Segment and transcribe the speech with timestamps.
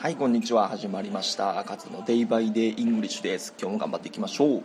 [0.00, 0.66] はい、こんにちは。
[0.66, 1.62] 始まりました。
[1.64, 3.52] カツのデイバイデイイングリッシュです。
[3.60, 4.62] 今日も頑張っていきましょう。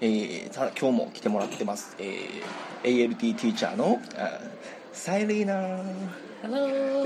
[0.00, 1.94] えー、さあ、今日も来てもらってます。
[2.00, 4.40] えー、ALT ティーチャーのあ
[4.92, 5.54] サイリーナ
[6.42, 7.04] Hello.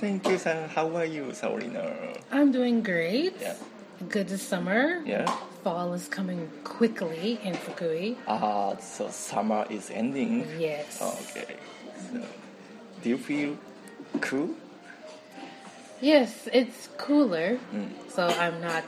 [0.00, 0.66] Thank you, さん。
[0.68, 1.82] How are you, サオリーナ
[2.30, 3.34] I'm doing great.
[3.38, 3.56] Yeah.
[4.08, 5.02] Good summer.
[5.04, 5.30] Yeah.
[5.62, 8.16] Fall is coming quickly in Fukui.
[8.26, 10.46] Ah, so summer is ending.
[10.58, 11.02] Yes.
[11.02, 11.58] Okay.
[12.10, 12.18] So,
[13.02, 13.58] do you feel
[14.22, 14.48] cool?
[16.03, 17.57] Yes, it's cooler,
[18.09, 18.83] so I'm not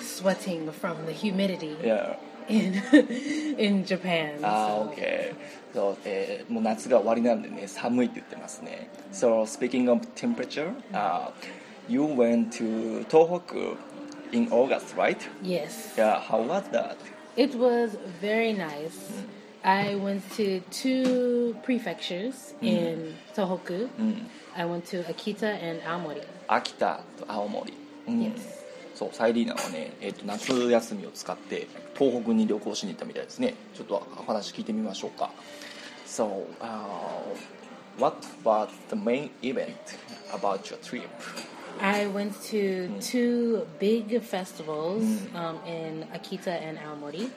[0.00, 2.16] sweating from the humidity Yeah.
[2.48, 2.74] in
[3.58, 4.38] in Japan.
[4.42, 5.34] あー so- OK
[5.74, 11.30] そう、えーもう夏が終わりなんでね寒いって言ってますね So speaking of temperature、uh,
[11.88, 13.76] You went to 東北
[14.36, 15.18] in August right?
[15.42, 15.94] Yes.
[15.96, 16.96] Yeah, how was that?
[17.36, 19.22] It was very nice.
[19.64, 23.88] I went to two prefectures in Tohoku.
[24.57, 26.23] I went to Akita and Aomori.
[26.47, 27.73] 秋田と青森、
[28.07, 28.57] うん Yes.
[28.95, 35.29] そうサイリーナはね、えー、と夏休みを使って東北に旅行しに行ったみたいですねちょっとお話聞いてみましょうか
[36.07, 37.35] So、uh,
[37.99, 39.75] what was the main event
[40.31, 41.07] about your trip?
[41.79, 45.03] I went to two big festivals
[45.35, 47.29] um, in Akita and Aomori.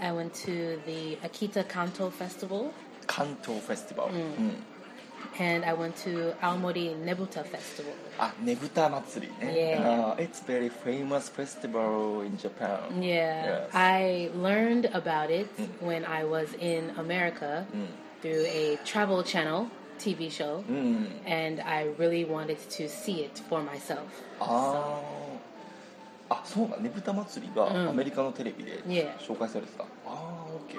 [0.00, 2.70] I went to the Akita Kanto Festival
[3.08, 4.54] 関東フェスティバル、うん
[5.39, 7.93] and I went to Aomori Nebuta Festival.
[8.19, 9.77] あ、ねぶた祭りね。
[9.79, 10.15] Yeah.
[10.15, 12.79] Uh, it's very famous festival in Japan.
[12.99, 13.69] Yeah, Yes.
[13.73, 15.47] I learned about it
[15.81, 17.65] when I was in America
[18.21, 19.67] through a Travel Channel
[19.99, 21.07] TV show, うん。
[21.27, 23.99] and I really wanted to see it for myself.
[24.39, 24.99] あ
[26.29, 26.33] あ。
[26.35, 29.15] あ、そうだ、ねぶた祭りがうんアメリカのテレビで Yeah.
[29.19, 29.83] 紹介されてた。
[29.83, 30.75] ああ、OK。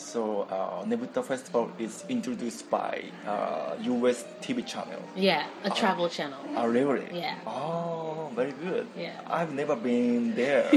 [0.00, 4.24] so uh, Nebuta Festival is introduced by uh, U.S.
[4.40, 5.00] TV channel.
[5.14, 6.38] Yeah, a uh, travel uh, channel.
[6.56, 7.06] Oh, really?
[7.12, 7.36] Yeah.
[7.46, 8.86] Oh, very good.
[8.96, 9.20] Yeah.
[9.26, 10.68] I've never been there.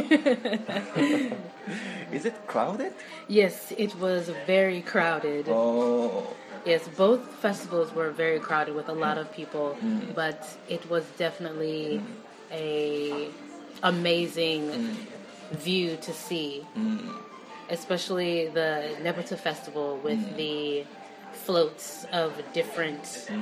[2.12, 2.94] is it crowded?
[3.28, 5.48] Yes, it was very crowded.
[5.50, 6.28] Oh.
[6.66, 10.14] Yes, both festivals were very crowded with a lot of people, mm.
[10.14, 12.06] but it was definitely mm.
[12.52, 13.30] a
[13.82, 14.96] amazing mm.
[15.52, 16.66] view to see.
[16.78, 17.33] Mm
[17.74, 20.38] especially the Nebuta Festival with mm.
[20.38, 20.86] the
[21.34, 23.34] floats of different mm.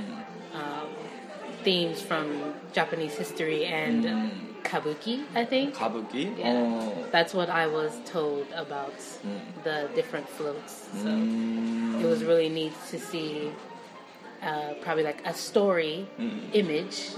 [0.53, 0.89] um,
[1.63, 4.31] themes from Japanese history and mm.
[4.63, 5.75] kabuki, I think.
[5.75, 6.37] Kabuki?
[6.37, 6.53] Yeah.
[6.55, 7.07] Oh.
[7.11, 9.39] That's what I was told about mm.
[9.65, 10.87] the different floats.
[11.03, 12.01] So mm.
[12.01, 12.27] it was mm.
[12.27, 13.51] really neat to see
[14.41, 16.39] uh, probably like a story mm.
[16.53, 17.11] image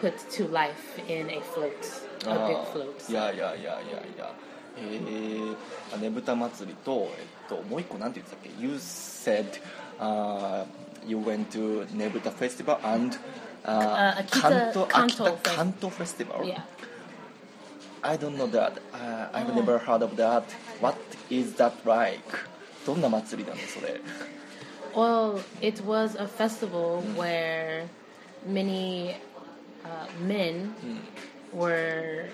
[0.00, 1.82] put to life in a float,
[2.22, 2.64] a big ah.
[2.72, 3.04] float.
[3.08, 4.30] Yeah, yeah, yeah, yeah, yeah.
[4.77, 5.55] いやいやへ
[5.97, 10.65] えねぶた祭りと、えっと、もう一個なんて言ってたっけ You said、uh,
[11.05, 13.17] you went to ねぶた festival and、uh,
[13.63, 16.61] Uh, Akita- 関東 Kanto 秋田関東 festival Yeah.
[18.03, 20.43] I don't know that、uh, I've never heard of that
[20.81, 20.95] What
[21.29, 22.21] is that like
[22.85, 24.01] どんな祭りなのそれ
[24.95, 27.85] Well, it was a festival where
[28.45, 29.15] many
[29.85, 30.73] uh, men
[31.53, 32.25] were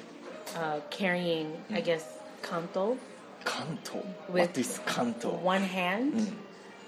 [0.55, 2.03] uh, carrying, I guess,
[2.42, 2.98] kanto.
[3.44, 4.04] Kanto.
[4.28, 5.30] With what is kanto?
[5.30, 6.34] One hand, mm.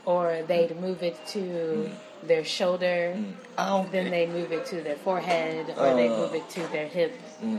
[0.04, 1.91] or they'd move it to mm.
[2.26, 3.15] their shoulder.
[3.16, 3.32] Mm.
[3.59, 3.91] Ah, okay.
[3.91, 7.19] Then they move it to their forehead, or uh, they move it to their hip.
[7.43, 7.59] Mm.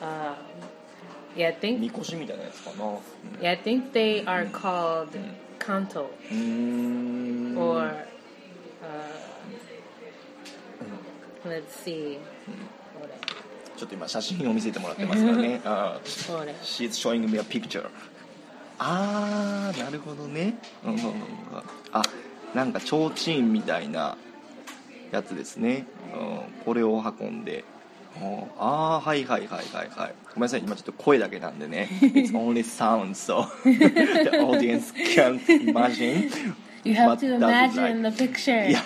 [0.00, 0.36] Um,
[1.36, 1.80] yeah, I think.
[1.80, 3.00] Mm.
[3.40, 4.28] Yeah, I think they mm.
[4.28, 5.16] are called
[5.58, 6.08] kanto,
[7.60, 8.06] or
[8.82, 9.18] uh,
[11.44, 12.18] let's see.
[13.80, 15.58] ちょっと今写真を見せてもらってますからね.
[16.62, 17.88] She's showing me a picture.
[18.78, 20.58] あーなるほどね。
[20.84, 21.12] うんうんうん
[21.90, 22.02] あ
[22.54, 24.18] なんか提灯みたいな
[25.12, 26.16] やつですね、う
[26.60, 27.64] ん、これを運んで。
[28.20, 28.42] うん。
[28.58, 30.14] ああはいはいはいはいはい。
[30.34, 30.60] ごめんなさい。
[30.60, 31.88] 今ちょっと声だけなんでね。
[32.02, 36.30] It's only sound so the audience can't imagine
[36.83, 38.15] You have what to does it imagine like.
[38.17, 38.65] the picture.
[38.69, 38.81] Yeah,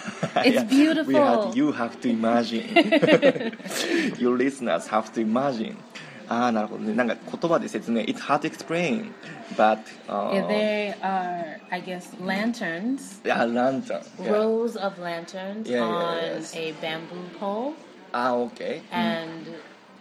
[0.46, 0.64] It's yeah.
[0.64, 1.14] beautiful.
[1.14, 2.64] We have, you have to imagine.
[4.18, 5.76] Your listeners have to imagine.
[6.32, 6.94] ああ、なるほどね。
[6.94, 8.02] なんか言葉で説明。
[8.02, 9.12] It's hard to explain.
[9.58, 14.02] But, uh, Yeah, there are, I guess, lanterns, yeah, lantern.
[14.22, 14.32] Yeah.
[14.34, 16.56] rows of lanterns Yeah, yeah, on yes.
[16.56, 17.74] a bamboo pole,
[18.14, 18.82] ああ、OK。
[18.92, 19.48] and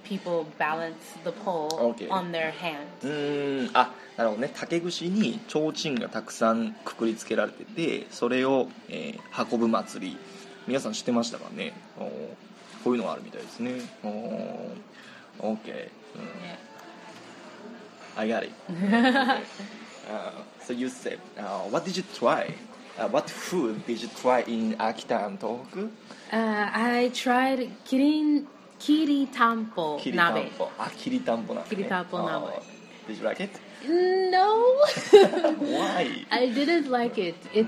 [0.04, 0.94] people balance
[1.24, 2.08] the pole Okay.
[2.10, 2.86] on their hand.
[3.02, 4.51] うーん、あ、 なるほどね。
[4.55, 10.17] 竹串に提灯がたくさんくくりつけられてて、それを、えー運ぶ祭り。
[10.67, 12.09] 皆さん知ってましたかねおー
[12.85, 13.81] こういうのがあるみたいですね。
[14.03, 14.73] おー
[15.41, 15.57] OK、うん.
[18.15, 18.51] I got it.
[18.69, 20.31] uh,
[20.61, 22.53] so you said, uh, what did you try?
[22.97, 25.89] Uh, what food did you try in Akita and Tohoku?
[26.31, 28.45] Uh, I tried kirin
[28.79, 30.51] きりたんぽきりたん鍋。
[30.57, 33.59] ぽあきりたんぽなんですねきりたんぽ鍋あー Did you like it?
[33.86, 34.82] No,
[35.60, 36.26] Why?
[36.30, 37.36] I didn't like it.
[37.54, 37.66] It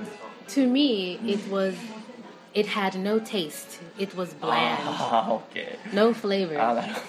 [0.48, 1.74] to me it was
[2.52, 3.80] it had no taste.
[3.98, 6.56] It was bland, ああ オッケー no あー flavor.
[6.56, 7.00] なるほ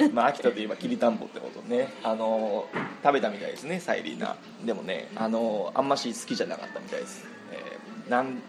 [0.00, 8.42] どねまあ秋田といえばきりたんぽってことねあのー食べたみたいですねサイリーナでもねあのーあんまし好きじゃなかったみたいです、えーなん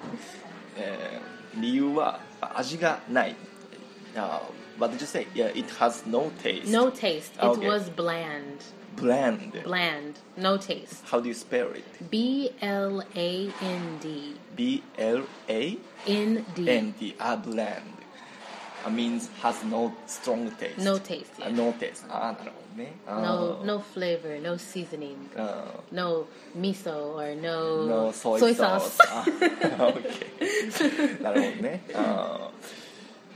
[0.77, 3.35] えー理由はあ味がない
[4.15, 4.41] あ
[4.79, 5.27] What did you say?
[5.35, 7.33] Yeah, it has no taste No taste.
[7.35, 7.67] It Okay.
[7.67, 8.63] was bland,
[8.96, 9.62] Bland.
[9.64, 10.18] Bland.
[10.36, 11.02] No taste.
[11.06, 12.10] How do you spell it?
[12.10, 14.36] B L A N D.
[14.56, 16.68] B L A N D.
[16.70, 17.14] N D.
[17.20, 17.94] Ah, bland.
[18.86, 20.78] It means has no strong taste.
[20.78, 21.30] No taste.
[21.38, 21.46] Yeah.
[21.46, 22.04] Uh, no taste.
[22.10, 22.36] Ah,
[22.76, 23.64] No, ah.
[23.64, 25.62] no flavor, no seasoning, ah.
[25.90, 26.26] no
[26.58, 28.92] miso or no, no soy, soy sauce.
[28.92, 29.28] sauce.
[29.80, 30.26] okay.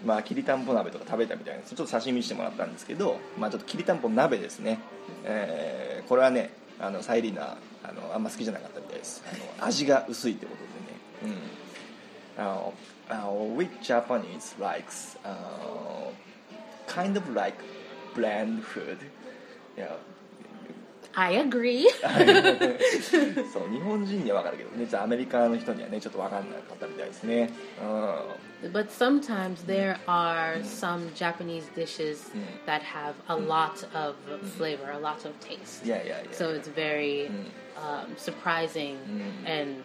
[0.05, 4.79] まあきりたんぽ鍋とか食べたみたいなちょっと刺身してもらったんですけどまあちょっときりたんぽ鍋ですね、
[5.25, 6.51] えーこれはね
[6.81, 9.23] あのサイリーナあのあんま好きじゃなかったみたいです。
[9.31, 10.63] あの味が薄いってこと
[11.27, 11.37] でね。
[12.39, 12.43] うん。
[12.43, 12.75] あの
[13.11, 16.11] あの which Japanese likes、uh,
[16.87, 17.59] kind of like
[18.15, 18.99] bland food.
[19.77, 19.97] Yeah.
[21.16, 21.86] I agree.
[23.54, 32.32] そう日本人には分かるけどねじゃあアメリカの人にはねちょっと分かんなかったみたいですね、う But sometimes there are some Japanese dishes
[32.66, 34.16] that have a lot of
[34.58, 35.84] flavor, a lot of taste.
[35.84, 37.30] ん、いやいやいや So it's very
[37.76, 38.96] um, surprising
[39.46, 39.84] and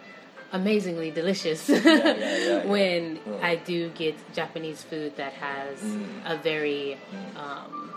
[0.51, 2.65] amazingly delicious yeah, yeah.
[2.65, 3.43] when Mm.
[3.43, 5.77] I do get Japanese food that has
[6.25, 6.97] a very
[7.35, 7.93] um,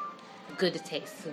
[0.58, 1.28] good taste,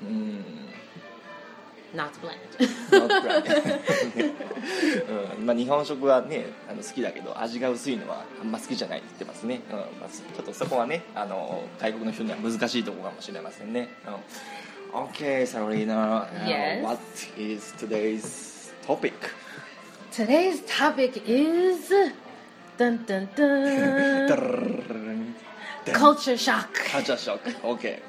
[1.94, 2.36] うん not bland.
[5.38, 5.46] うん。
[5.46, 9.76] まあ、日本食はねあの好きだけど味が薄いのはあんま好きじゃないって言ってますね、うん。
[9.76, 13.88] まあ、ちょっとそこはねあの外国の人には難しいところかもしれませんね、
[14.92, 16.82] うん、OK Sarina、Yes.
[16.82, 17.00] What
[17.38, 19.12] is today's topic?
[20.12, 21.90] Today's topic is
[22.78, 25.34] dun dun dun.
[25.92, 26.68] Culture shock.
[26.90, 28.00] カルチャーショック OK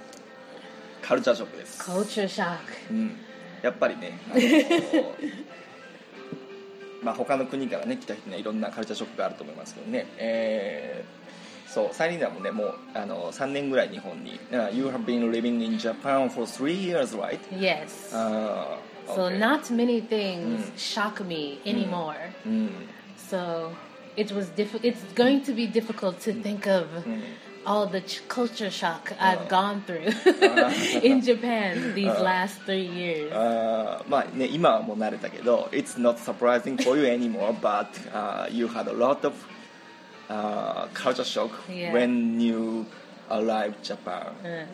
[1.01, 1.81] カルチャーショックです。
[1.81, 2.57] Culture shock.
[2.89, 3.17] うん、
[3.65, 4.41] やっぱりね、あの
[7.01, 11.25] まあ他の国からね来た人にはいろんなカルチャーショックがあると思いますけどね、えー
[11.67, 17.39] そうサイリーナもねもうあの3年ぐらい日本に、uh, You have been living in Japan for three years, right?
[17.51, 18.13] Yes.
[18.13, 18.77] Uh,
[19.07, 19.37] So okay.
[19.37, 22.15] not many things shock me anymore.
[22.45, 22.69] うん、
[23.17, 23.71] So
[24.15, 26.85] it was diff- It's going to be difficult to think of
[27.66, 30.08] all the ch- culture shock I've gone through
[31.02, 33.30] in Japan these last three years.
[33.34, 41.50] あーまあね今はもう慣れたけど It's not surprising for you anymore but、uh, you had a lot of、uh, culture shock
[41.68, 41.92] Yeah.
[41.92, 42.86] when you
[43.30, 44.66] arrived Japan、うんうん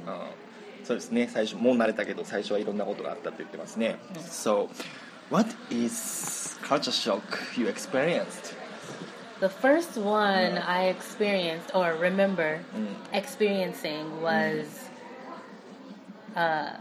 [0.84, 4.68] そうですね最初もう慣れたけど最初はいろんなことがあったって言ってますね、So
[5.32, 7.20] what is culture shock
[7.60, 8.54] you experienced?
[9.40, 12.60] The first one I experienced or remember
[13.12, 14.88] experiencing was
[16.34, 16.72] uh,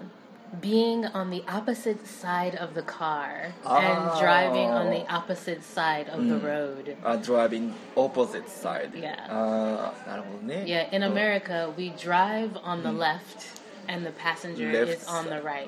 [0.62, 6.26] being on the opposite side of the car and driving on the opposite side of
[6.28, 6.96] the road.
[7.04, 9.16] Uh, driving opposite side Yeah.
[9.28, 13.60] あーなるほどね Yeah, in うん America, we drive on the left
[13.90, 15.68] and the passenger Left is on the right.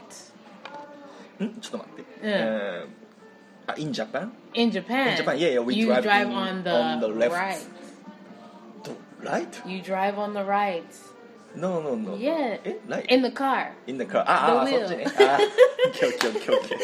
[1.43, 3.00] んちょっと待って、えー
[3.66, 4.30] あ In Japan?
[4.54, 7.06] In Japan, In Japan, yeah, yeah, we you drive drive, in- on, the on the
[7.08, 7.34] left.
[7.34, 7.58] right.
[8.84, 8.92] To
[9.22, 9.62] right?
[9.66, 10.84] You drive on the right.
[11.54, 12.16] No, no, no.
[12.16, 12.58] Yeah.
[12.64, 13.14] え right?
[13.14, 13.72] In the car.
[13.86, 14.24] In the car.
[14.26, 15.04] ああ、The そ.っちね。
[15.06, 16.74] ああ、オッケーオッケーオッケ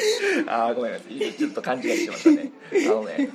[0.43, 0.51] ー。
[0.51, 1.33] ああ、ごめんなさい。
[1.35, 2.53] ちょっと勘違いしてましたね。
[2.87, 3.29] あのね、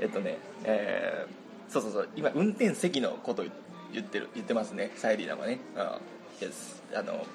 [0.00, 3.44] えっとね、えー、そうそうそう、今、運転席のこと
[3.92, 5.58] 言ってる、言ってますね、サイリーナはね。
[5.76, 5.98] あ
[6.40, 6.82] yes.
[6.94, 7.26] あの、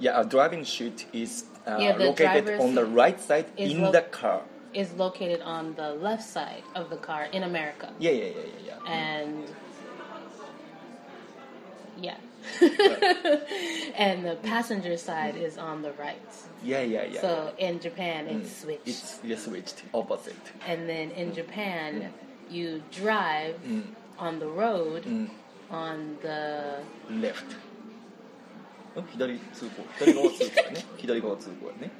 [0.00, 4.02] Yeah, a driving seat is、uh, Yeah, the located on the right side in lo- the
[4.02, 4.42] car.
[4.72, 7.92] Is located on the left side of the car in America.
[7.98, 8.92] Yeah, yeah, yeah, yeah, yeah.
[8.92, 9.48] And
[12.00, 12.16] yeah.
[13.96, 16.16] and the passenger side is on the right.
[16.62, 17.20] Yeah, yeah, yeah.
[17.20, 18.62] So in Japan, it's mm.
[18.62, 18.88] switched.
[18.88, 20.36] It's yeah, switched, opposite.
[20.66, 21.34] and then in mm.
[21.34, 22.52] Japan, mm.
[22.52, 23.56] you drive
[24.18, 25.04] on the road
[25.70, 27.69] on the left ん
[29.11, 31.91] 左通行左側通行だね左側通行だね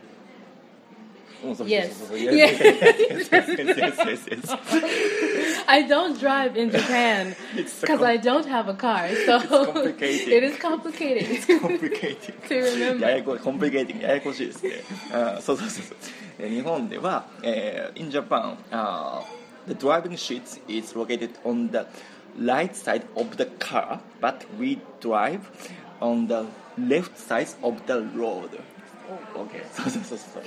[1.44, 1.94] うんそうそう Yes.
[1.94, 2.32] そうそう Yeah.
[2.32, 5.64] Yes, yes, yes, yes, yes.
[5.68, 10.30] I don't drive in Japan It's because I don't have a car, so complicated.
[10.32, 13.02] it is complicated complicated to remember.
[13.10, 14.72] ややこコンプリケーティングややこしいですね
[15.12, 15.98] あそうそうそうそう
[16.40, 19.22] え日本では、えー in Japan、uh,
[19.68, 21.86] the driving seat is located on the
[22.40, 25.42] right side of the car but we drive
[26.01, 26.47] on the
[26.79, 28.49] left side of the road
[29.35, 30.43] OK そうそうそうそう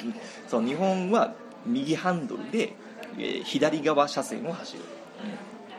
[0.47, 1.33] そう日本は
[1.65, 2.73] 右ハンドルで、
[3.17, 4.79] えー左側車線を走る、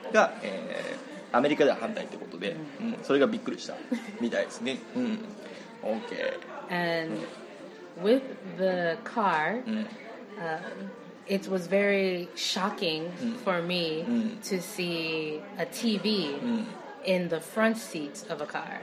[0.06, 3.74] うんが、えーアメリカでは反対ってことで、うんそれがびっくりした
[4.20, 5.18] みたいですねうん
[5.82, 6.38] OK
[6.70, 7.18] And
[8.02, 8.22] with
[8.56, 9.86] the car, うん
[10.38, 10.90] um,
[11.26, 13.10] it was very shocking
[13.44, 14.38] for me Mm.
[14.42, 16.66] to see a TV うん
[17.06, 18.80] in the front seat of a car.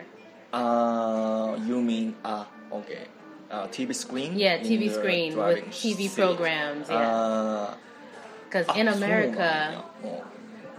[0.53, 3.07] Uh, you mean uh, okay,
[3.49, 4.37] uh, TV screen?
[4.37, 6.15] Yeah, TV screen with TV seat.
[6.15, 6.89] programs.
[6.89, 7.73] Yeah.
[8.45, 10.23] Because uh, in America, oh.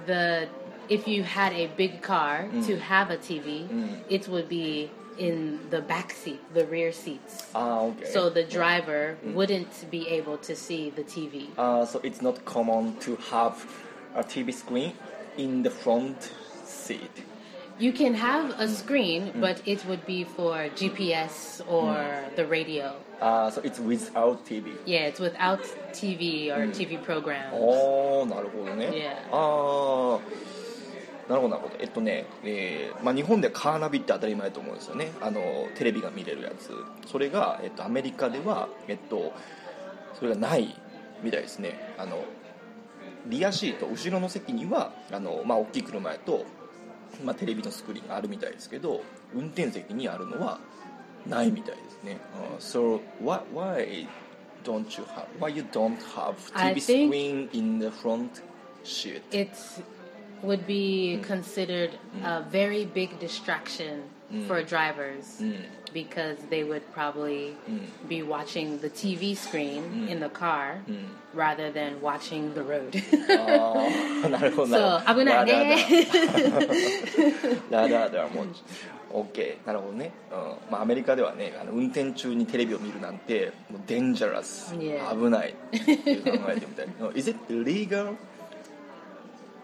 [0.06, 0.48] the
[0.88, 2.66] if you had a big car mm.
[2.66, 3.98] to have a TV, mm.
[4.10, 7.46] it would be in the back seat, the rear seats.
[7.54, 8.06] Ah, okay.
[8.06, 9.30] So the driver yeah.
[9.30, 9.34] mm.
[9.34, 11.48] wouldn't be able to see the TV.
[11.56, 13.54] Uh, ah, so it's not common to have
[14.14, 14.92] a TV screen
[15.36, 16.32] in the front
[16.64, 17.24] seat.
[17.78, 21.96] You can have a screen, but it would be for GPS or
[22.36, 22.94] the radio.
[23.20, 24.76] Uh, so it's without TV.
[24.84, 25.62] Yeah, it's without
[25.92, 27.52] TV or TV program.
[27.52, 29.28] おーなるほどね、Yeah.
[29.32, 30.52] ああ
[31.28, 35.40] なるほどなるほどえっとね、えーまあ、日本でカーナビって当たり前だと思うんですよねあの
[35.76, 36.72] テレビが見れるやつ
[37.06, 39.32] それが、えっと、アメリカでは、えっと、
[40.14, 40.74] それがない
[41.22, 42.24] みたいですねあの
[43.26, 46.44] リアシート後ろの席にはあの、まあ、大きい車やと、
[47.24, 49.02] まあ、テレビのスクリーンがあるみたいですけど
[49.34, 50.58] 運転席にあるのは
[51.26, 54.06] ないみたいですね、uh, So why, why
[54.64, 58.42] don't you have why you don't have TV screen in the front
[58.82, 59.22] seat?
[59.30, 59.50] It
[60.42, 61.90] would be considered
[62.24, 64.02] a very big distraction
[64.48, 65.40] for drivers
[65.93, 67.55] because they would probably
[68.07, 70.81] be watching the TV screen in the car
[71.33, 72.95] rather than watching the road.
[73.29, 75.77] あ あなるほどなるほどそう危ないね
[77.69, 78.45] ラダーダーも
[79.11, 85.09] OK なるほどね、うんまあ、アメリカではねあの運転中にテレビを見るなんてもうデンジャラス Yeah.
[85.17, 88.15] 危ないっていう考えてみたい Is it legal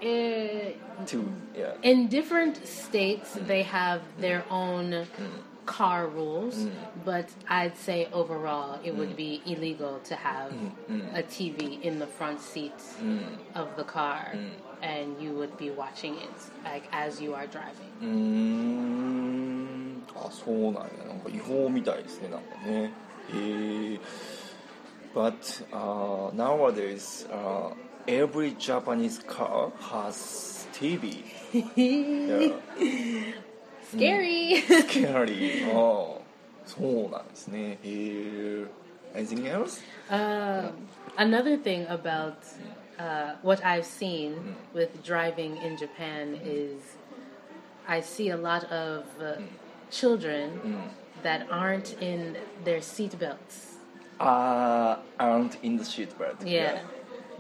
[0.02, 0.74] Eh,
[1.06, 5.08] to yeah in different states, they have their own
[5.66, 6.68] car rules,
[7.06, 10.52] but I'd say overall it would be illegal to have
[11.16, 12.74] a TV in the front seat
[13.56, 14.36] of the car,
[14.82, 17.92] and you would be watching it like as you are driving.
[18.02, 22.92] うーんあそうなんやなんか違法みたいですねなんかね
[23.34, 24.00] へえ
[25.16, 27.74] But uh, nowadays uh,
[28.08, 31.24] every Japanese car has TV
[31.76, 32.54] yeah.
[33.92, 34.62] Scary.
[34.62, 36.24] Scary ああ
[36.66, 38.66] そうなんですねへえ
[39.16, 39.80] Anything else?
[40.10, 40.88] Um,
[41.18, 42.38] another thing about
[42.98, 46.82] uh, what I've seen with driving in Japan is
[47.88, 49.36] I see a lot of uh,
[49.92, 50.90] children
[51.22, 53.78] that aren't in their seat belts.
[54.20, 56.80] Uh, aren't in the seat belt Yeah.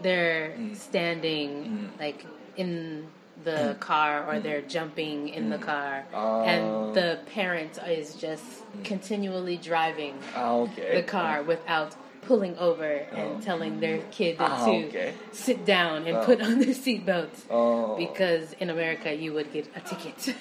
[0.02, 0.76] they're mm.
[0.76, 2.00] standing mm.
[2.00, 2.24] like
[2.56, 3.06] in
[3.44, 3.80] the mm.
[3.80, 6.92] car or they're jumping in the car uh, and oh.
[6.92, 8.44] the parent is just
[8.84, 10.96] continually driving ah, okay.
[10.96, 13.40] the car without pulling over and oh.
[13.40, 15.14] telling their kid ah, to okay.
[15.32, 16.24] sit down and oh.
[16.24, 17.96] put on their seatbelt oh.
[17.96, 20.36] because in America you would get a ticket.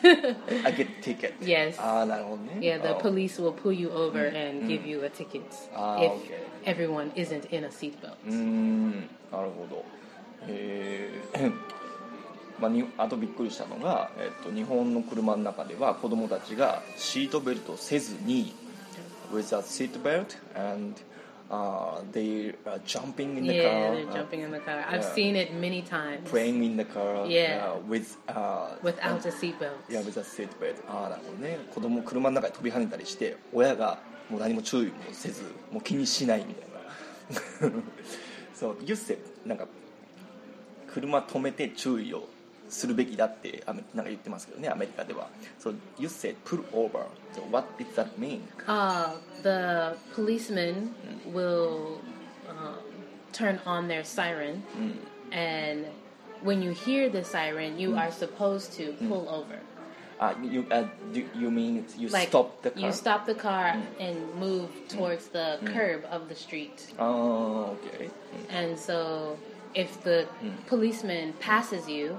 [0.66, 1.34] I get a ticket.
[1.42, 1.78] Yes.
[1.80, 2.04] Ah,
[2.60, 3.00] yeah, the oh.
[3.00, 4.36] police will pull you over mm.
[4.36, 4.68] and mm.
[4.68, 6.42] give you a ticket ah, if okay.
[6.66, 8.20] everyone isn't in a seatbelt.
[8.28, 9.04] Mm.
[9.32, 9.86] なるほど
[10.48, 11.54] えー
[12.60, 18.54] まあ、にあとびっくりしたのが、えっと、日本の車の中では子供たちがシートベルトをせずに
[19.32, 20.96] without seat belt and
[21.52, 24.84] uh, they are jumping in the Yeah, car they're uh, jumping in the car.
[24.90, 25.14] I've yeah.
[25.14, 27.74] seen it many times playing in the car Yeah.
[27.74, 29.90] uh, with uh, without a seatbelt.
[29.90, 37.78] いや、with a seat belt ああなるほどね子供車の中で飛び跳ねたりして親がもう何も注意もせずもう気にしないみたいな
[38.58, 39.68] そうユッセなんか
[40.94, 42.28] 車止めて注意を
[42.70, 45.28] するべきだってなんか言ってますけどねアメリカでは
[45.60, 50.90] そうユッセ pull over so what does that mean Uh, the policemen
[51.32, 52.00] will
[52.50, 52.76] um,
[53.32, 54.64] turn on their siren,
[55.32, 55.86] and
[56.44, 59.60] when you hear the siren, you are supposed to pull over.
[60.20, 62.82] Uh, you uh, do, you mean you like stop the car?
[62.82, 63.84] You stop the car mm.
[64.00, 64.90] and move mm.
[64.90, 65.34] towards mm.
[65.34, 66.10] the curb mm.
[66.10, 66.88] of the street.
[66.98, 68.06] Oh, okay.
[68.06, 68.12] Mm.
[68.50, 69.38] And so,
[69.76, 70.54] if the mm.
[70.66, 72.18] policeman passes you,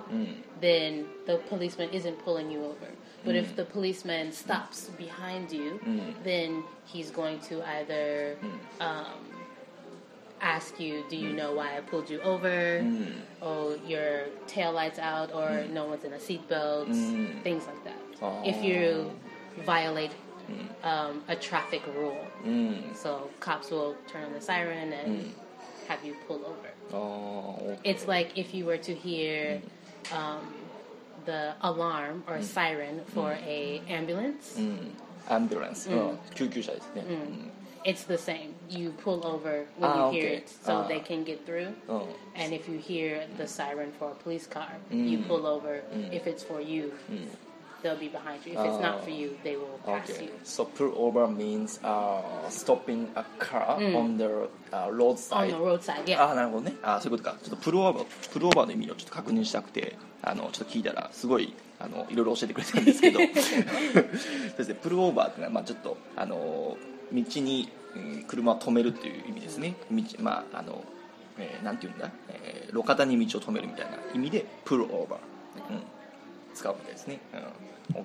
[0.61, 2.89] then the policeman isn't pulling you over.
[3.25, 5.81] But if the policeman stops behind you,
[6.23, 8.37] then he's going to either
[8.81, 9.38] um,
[10.42, 12.84] ask you, "Do you know why I pulled you over?"
[13.42, 16.88] Or your tail lights out, or no one's in a seatbelt,
[17.44, 18.00] things like that.
[18.22, 18.42] Oh.
[18.46, 19.12] If you
[19.66, 20.12] violate
[20.84, 22.18] um, a traffic rule.
[22.46, 25.34] うん、 So cops will turn on the siren and
[25.88, 26.74] have you pull over.
[26.92, 29.62] ああお It's like if you were to hear
[30.12, 30.40] um,
[31.26, 34.60] the alarm or siren for a ambulance.
[34.60, 34.94] うん
[35.30, 37.04] アンビュランス、うん救急車ですね、
[37.86, 38.54] It's the same.
[38.70, 40.38] You pull over when Ah, you hear okay.
[40.38, 40.88] it so Ah.
[40.88, 41.74] they can get through.
[41.90, 42.02] うんうん
[42.42, 45.84] And if you hear the siren for a police car, you pull over.
[46.12, 46.94] If it's for you,
[47.84, 48.54] they'll be behind you.
[48.54, 50.32] If it's not for you, they will pass Okay, you.
[50.46, 55.52] so pull over means uh, stopping a car on the uh, On roadside.
[55.52, 56.32] the roadside, あ yeah.
[56.32, 66.78] あなるほどねあそういうことかちょっとプルオーバープルオーバーの意味をちょっと確認したくてあのちょっと聞いたらすごいあのいろいろ教えてくれたんですけどそうですねプルオーバーっていうのは、まあ、ちょっとあの
[67.13, 67.69] 道に、
[68.27, 69.75] 車を止めるっていう意味ですね。
[69.91, 70.85] 道まああの、
[71.39, 75.83] えーなんていうんだ、えー路肩に道を止めるみたいな意味でプルオーバー、うん、
[76.55, 77.19] 使うわけですね、
[77.91, 78.05] うん、OK、は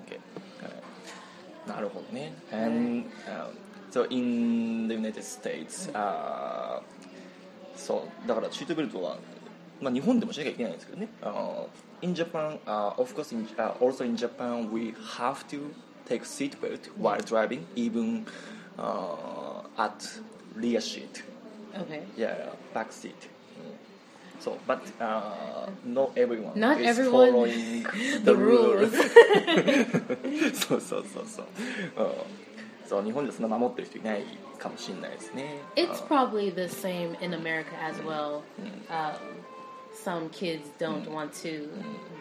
[1.66, 2.34] なるほどね。
[2.52, 3.54] And、um,
[3.90, 6.82] so in the United States、uh,
[7.76, 8.28] そう。
[8.28, 9.16] だからシートベルトは、
[9.80, 11.66] まあ、日本でもしなきゃいけないんですけどね、uh,
[12.02, 15.72] in Japan、uh, of course in、uh, also in Japan we have to
[16.06, 18.26] take seat belt while driving even、
[18.77, 19.93] uh, at
[20.55, 21.23] rear seat
[21.75, 22.01] Okay.
[22.17, 23.13] yeah back seat
[24.39, 27.83] そう but、uh, not everyone Not is everyone- following
[28.23, 28.91] the The rule rules.
[30.55, 31.45] そうそうそうそう、
[31.97, 34.23] うん、そう日本でそんな守ってる人いない
[34.57, 38.41] かもしれないですね It's うん probably the same in America as well.
[38.89, 39.13] Um,
[39.93, 41.67] some kids don't want to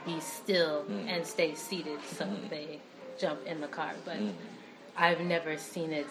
[0.04, 2.80] be still and stay seated, so they
[3.18, 3.92] jump in the car.
[4.04, 4.16] But
[4.96, 6.06] I've never seen it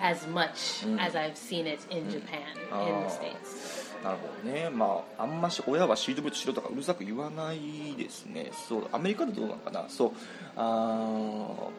[0.00, 3.04] as much as I've seen it in Japan, in Ah.
[3.04, 3.86] the States.
[4.04, 10.12] なるほどねまああんまし親はシートベルトしろとかうるさく言わないですねそうアメリカでどうなのかなそう
[10.56, 11.70] あ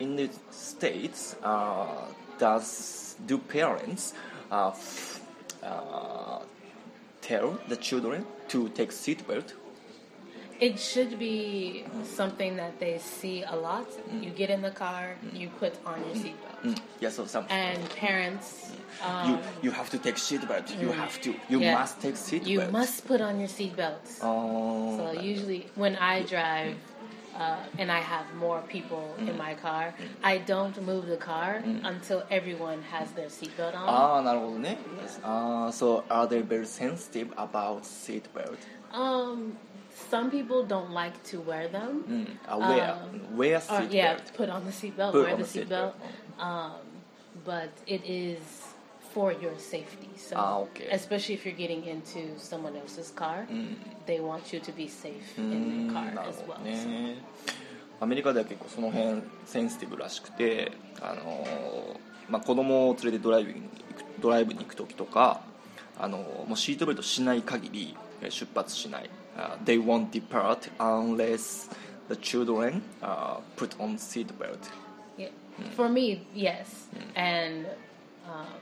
[0.00, 1.86] ー in the states uh,
[2.38, 4.14] does do parents
[4.50, 5.20] uh, f-
[5.62, 6.40] uh,
[7.22, 9.54] tell the children to take seat belt
[10.60, 13.84] It should be something that they see a lot.
[14.20, 16.45] You get in the car, you put on your seatbelt.
[16.64, 18.72] うんいやそう some And parents,
[19.26, 21.78] you um, you have to take seat belt you have to you Yeah.
[21.78, 24.20] must take seat you belt must put on your seatbelts.
[24.20, 26.76] あー So usually when I drive
[27.34, 32.22] uh, and I have more people in my car, I don't move the car until
[32.30, 33.88] everyone has their seatbelt on.
[33.88, 34.78] ああなるほどね
[35.24, 38.56] ああ so are they very sensitive about seat belt
[38.92, 39.56] Um,
[40.10, 42.04] some people don't like to wear them.
[42.06, 42.96] うんあ wear
[43.36, 45.66] wear Or seat yeah, belt put on the seatbelt, Put wear on the the seatbelt.
[45.66, 45.92] seatbelt.
[46.39, 46.73] Um,
[47.45, 48.37] but it is
[49.13, 50.09] for your safety.
[50.17, 50.89] So Ah, okay.
[50.91, 53.47] especially if you're getting into someone else's car,
[54.05, 57.15] they want you to be safe う in ん their car as ほ well.
[57.99, 60.71] アメリカでは結構その辺センシティブらしくて
[61.01, 61.97] あのー
[62.29, 65.41] まあ子供を連れてドライブに行くドライブに行く時とか
[65.97, 71.69] あのーもうシートベルトしない限りえー出発しない、Uh, They won't depart unless
[72.09, 74.57] the children、uh, put on seat belt
[75.59, 75.69] Mm.
[75.71, 76.87] For me, yes.
[76.93, 77.01] Mm.
[77.15, 77.65] And
[78.27, 78.61] um,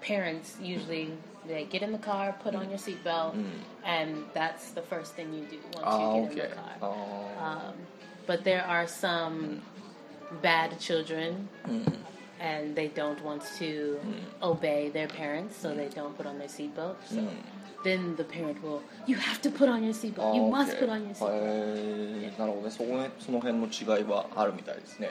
[0.00, 1.12] parents usually
[1.46, 2.60] they get in the car, put mm.
[2.60, 3.44] on your seatbelt, hmm.
[3.84, 6.44] and that's the first thing you do once oh, you get okay.
[6.44, 6.72] in the car.
[6.80, 7.44] Oh.
[7.44, 7.74] Um,
[8.26, 9.60] but there are some
[10.30, 10.36] hmm.
[10.40, 11.48] bad children.
[11.64, 11.82] Hmm.
[12.40, 13.98] And they don't want to
[14.42, 16.96] obey their parents, so they don't put on their seatbelt.
[17.08, 17.26] So
[17.84, 20.34] then the parent will, you have to put on your seatbelt.
[20.34, 22.38] You must put on your seatbelt.
[22.38, 22.70] なるほどね。
[22.70, 25.10] そこね、その辺の違いはあるみたいですね。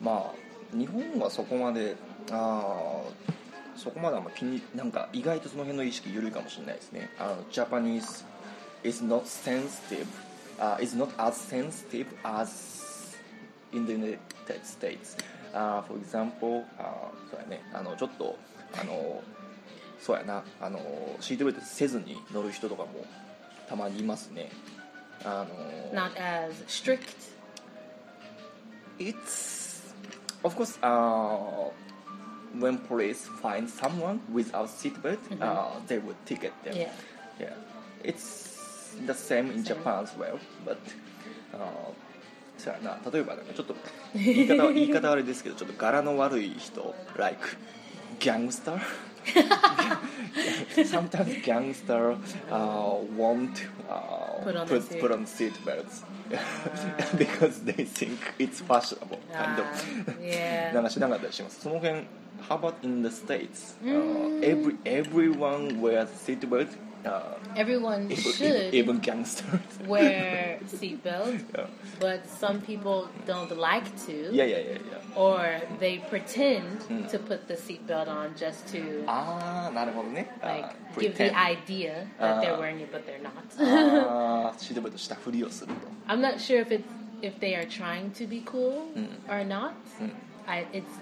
[0.00, 1.96] まあ日本はそこまで
[2.30, 7.10] あーそこまであんま気になんか意外とその辺の意識緩いかもしれないですね。
[7.18, 8.24] あの Japanese
[8.82, 10.06] is not sensitive、
[10.58, 13.16] uh, is not as sensitive as
[13.72, 14.18] in the United
[14.64, 15.16] States、
[15.52, 17.62] uh, for example、uh, そうやね。
[17.72, 18.36] あのちょっと
[18.80, 19.22] あの
[20.00, 20.42] そうやな。
[20.60, 20.80] あの
[21.20, 23.04] シートベルトせずに乗る人とかも
[23.68, 24.50] たまにいますね。
[25.24, 25.46] あ
[25.92, 26.98] の Not as strict?
[28.98, 29.67] It's
[30.43, 31.71] of course uh,
[32.59, 36.75] when police find someone without seatbelt, uh, they would ticket them.
[36.75, 36.91] Yeah.
[37.39, 37.53] yeah.
[38.03, 40.77] It's the same in Japan as well, but
[41.53, 41.93] uh,
[42.57, 43.75] そうやな例えばなんかちょっと
[44.13, 47.41] 言い方は言い方はあれですけどちょっと柄の悪い人 like
[48.19, 48.79] gangster
[50.85, 52.15] sometimes gangster
[52.49, 56.03] uh, won't uh, Put on the put, seat- put on seat belts
[57.17, 60.73] because they think it's fashionable kind Ah, of yeah.
[60.73, 62.05] なんかしなかったりしますその辺
[62.49, 66.67] how about in the states、uh, every everyone wears seat belt
[67.04, 71.66] uh, everyone even, should even gangsters wear seatbelts yeah.
[72.00, 75.16] but some people don't like to yeah yeah yeah, yeah.
[75.16, 77.08] or they pretend mm.
[77.10, 82.40] to put the seatbelt on just to ah, like uh, give the idea that uh,
[82.40, 83.58] they're wearing it but they're not
[86.08, 86.88] I'm not sure if it's
[87.20, 89.08] if they are trying to be cool mm.
[89.28, 90.10] or not mm.
[90.46, 90.94] I, it's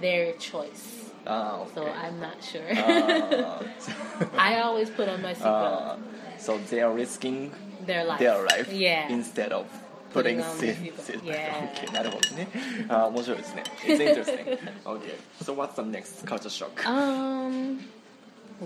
[0.00, 1.70] their choice Ah, okay.
[1.74, 2.64] So I'm not sure.
[2.72, 3.60] Ah.
[4.38, 5.76] I always put on my uh, seatbelt.
[5.84, 5.96] Ah.
[6.38, 7.52] so they are risking
[7.84, 9.08] their life, their life yeah.
[9.12, 9.66] instead of
[10.12, 11.24] putting, putting seat, seatbelt.
[11.24, 11.68] Yeah.
[11.76, 12.48] Okay, なるほどね。
[12.88, 13.62] あ、面白いですね。
[13.84, 14.58] It's uh, interesting.
[14.86, 15.14] okay.
[15.42, 16.86] So what's the next culture shock?
[16.86, 17.80] Um,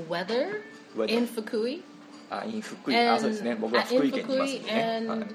[0.08, 0.62] weather,
[0.96, 1.12] weather.
[1.12, 1.82] in Fukui.
[2.30, 2.94] Uh, あ、in Fukui.
[2.94, 3.56] Ah, and, あ、そうですね。
[3.56, 4.98] 僕は福井県にいますね。
[5.00, 5.26] And, eh?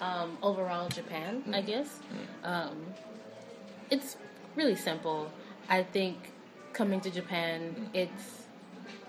[0.00, 1.54] um, overall Japan, mm.
[1.54, 2.00] I guess.
[2.44, 2.70] Mm.
[2.70, 2.70] Um,
[3.90, 4.16] it's
[4.54, 5.26] really simple.
[5.68, 6.14] I think
[6.76, 8.44] coming to Japan, it's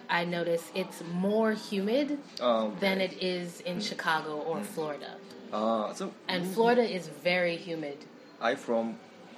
[0.10, 5.18] I notice it's more humid あー OK than it is in Chicago or Florida.
[5.52, 7.98] あー so And Florida is very humid.
[8.40, 8.96] I from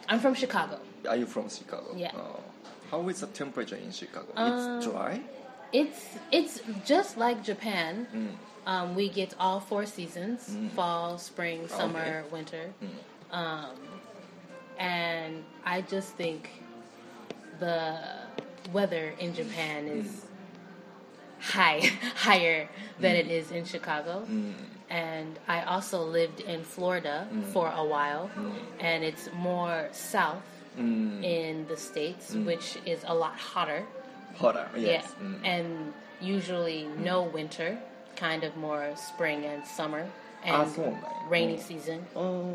[0.08, 0.78] I'm from Chicago.
[1.08, 1.94] Are you from Chicago?
[1.96, 2.12] Yeah.
[2.16, 2.40] Uh,
[2.92, 4.28] how is the temperature in Chicago?
[4.36, 5.22] Uh, it's dry.
[5.72, 8.08] It's it's just like Japan.
[8.14, 8.28] Mm.
[8.66, 12.30] Um, we get all four seasons: fall, spring, summer, Okay.
[12.32, 12.66] winter.
[13.32, 13.78] Um,
[14.78, 16.50] and I just think
[17.60, 18.00] the
[18.72, 20.24] weather in Japan is mm.
[21.40, 21.80] high,
[22.16, 22.70] higher
[23.00, 23.20] than mm.
[23.20, 24.26] it is in Chicago.
[24.30, 24.54] Mm.
[24.90, 27.44] And I also lived in Florida mm.
[27.46, 28.54] for a while, mm.
[28.80, 30.42] and it's more south
[30.78, 31.24] mm.
[31.24, 33.86] in the states, which is a lot hotter.
[34.36, 35.14] Hotter, yes.
[35.22, 35.52] Yeah.
[35.52, 37.78] And usually no winter,
[38.16, 40.06] kind of more spring and summer
[40.46, 40.98] ah, and
[41.30, 42.06] rainy season.
[42.16, 42.54] Oh.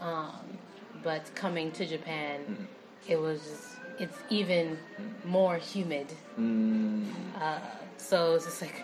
[0.00, 0.58] Um,
[1.02, 2.68] but coming to Japan,
[3.08, 4.78] it was it's even
[5.24, 6.06] more humid.
[6.38, 7.06] Mm.
[7.40, 7.58] Uh,
[7.96, 8.82] so it's just like,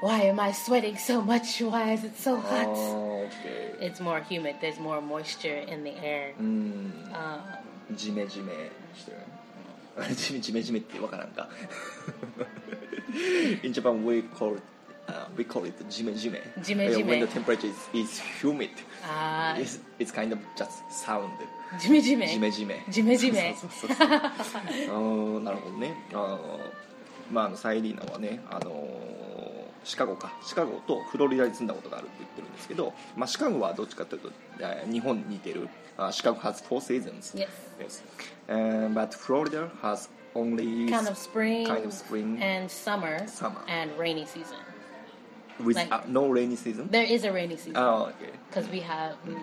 [0.00, 1.60] why am I sweating so much?
[1.60, 2.66] Why is it so hot?
[2.68, 3.72] Oh, okay.
[3.80, 4.56] It's more humid.
[4.60, 6.32] There's more moisture in the air.
[6.40, 7.14] Mm.
[7.14, 7.40] Um,
[13.62, 14.62] In Japan we call it
[15.08, 16.38] uh, we call it jime jime.
[16.62, 17.06] Jime jime.
[17.06, 18.70] When the temperature is, is humid,
[19.04, 19.56] ah.
[19.56, 21.32] it's, it's kind of just sound.
[21.80, 22.26] ジメジメ。
[22.28, 26.38] ジメジメジメジメそうそうそうそうあーなるほどねあー
[27.32, 37.48] まああのサイリーナはねあのーシカゴかシカゴとフロリダに住んだことがあるって言ってるんですけど、まあ、シカゴはどっちかというとえー日本に似てるあシカゴ has four seasons Yes.
[37.78, 38.02] yes
[38.48, 43.60] and but Florida has only kind of spring, kind of spring and summer, Summer.
[43.68, 44.56] and rainy season.
[45.64, 48.80] with like- uh, no rainy season There is a rainy season あー OK because we
[48.80, 49.36] have mm,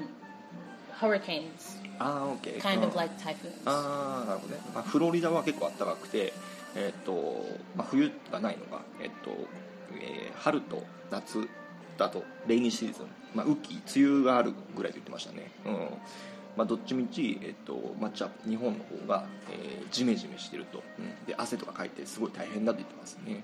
[0.99, 2.83] hurricanes, あー OK kind うん。
[2.85, 3.51] of like typhoons.
[3.65, 6.33] ああなるほどね、まあ、フロリダは結構暖かくて、
[6.75, 9.31] えっとまあ、冬がないのが、えっと
[9.99, 11.47] えー春と夏
[11.97, 15.73] だとレイニーシーズン、まあ、雨季梅雨があるぐらいと言ってましたね、うん。
[16.57, 23.43] まあ、どっちみち、えっとまあ、じゃあ日本の方が、えージメジメしてると、うん、で汗とかかいてすごい大変だと言ってますね、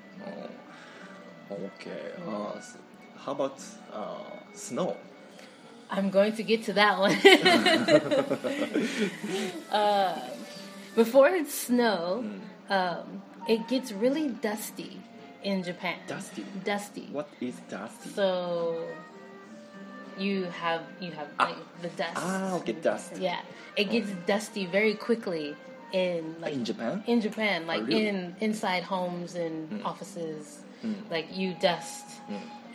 [1.50, 1.70] うん、OK、
[2.26, 2.62] uh,
[3.20, 3.52] How about、
[3.92, 4.16] uh,
[4.56, 4.96] snow?
[5.90, 7.14] I'm going to get to that one.
[9.72, 10.20] uh,
[10.96, 12.26] before it snow,
[12.70, 15.00] um, it gets really dusty
[15.44, 15.98] in Japan.
[16.08, 16.46] Dusty?
[16.64, 17.08] Dusty.
[17.12, 18.10] What is dusty?
[18.10, 18.88] So
[20.18, 22.14] you have you have like the dust.
[22.18, 23.14] ah, okay, dust.
[23.20, 23.40] Yeah,
[23.76, 25.56] it gets dusty very quickly
[25.94, 27.04] in like In Japan?
[27.08, 28.08] In Japan, like Oh, really?
[28.08, 30.60] in inside homes and offices,
[31.10, 32.06] like you dust,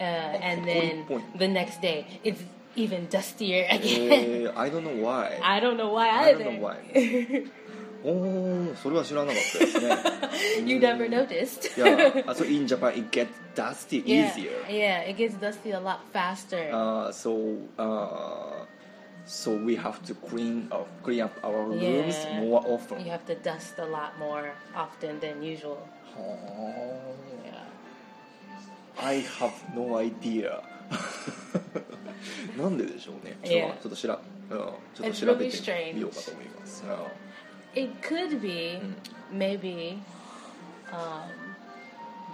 [0.01, 1.39] uh, and then point.
[1.39, 2.41] the next day it's
[2.76, 4.12] even dustier again.
[4.12, 5.40] えー I don't know why.
[5.42, 6.44] I don't know why I either.
[6.46, 7.52] don't know why.
[8.04, 8.12] お
[8.72, 9.96] お、それは知らなかったですね。
[10.72, 11.76] you never noticed.
[11.76, 14.52] yeah, uh, so in Japan it gets dusty yeah, easier.
[14.70, 16.70] yeah, it gets dusty a lot faster.
[16.72, 18.66] Uh, so uh,
[19.26, 22.42] so we have to clean up clean up our rooms Yeah.
[22.42, 23.04] more often.
[23.04, 25.78] you have to dust a lot more often than usual.
[26.16, 26.22] は
[27.44, 27.66] Yeah.
[29.00, 30.62] あ I have no idea.
[32.58, 33.38] なんででしょうね。
[33.44, 33.74] ちょ Yeah.
[33.74, 34.16] っとちょっとしら、
[34.50, 36.84] うん、ちょっと It's 調べ really てみようかと思います。
[36.84, 37.08] Uh,
[37.76, 38.80] It could be
[39.32, 40.00] maybe
[40.92, 41.30] um,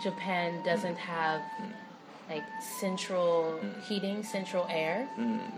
[0.01, 1.41] Japan doesn't have
[2.29, 2.43] like
[2.79, 5.07] central heating, central air,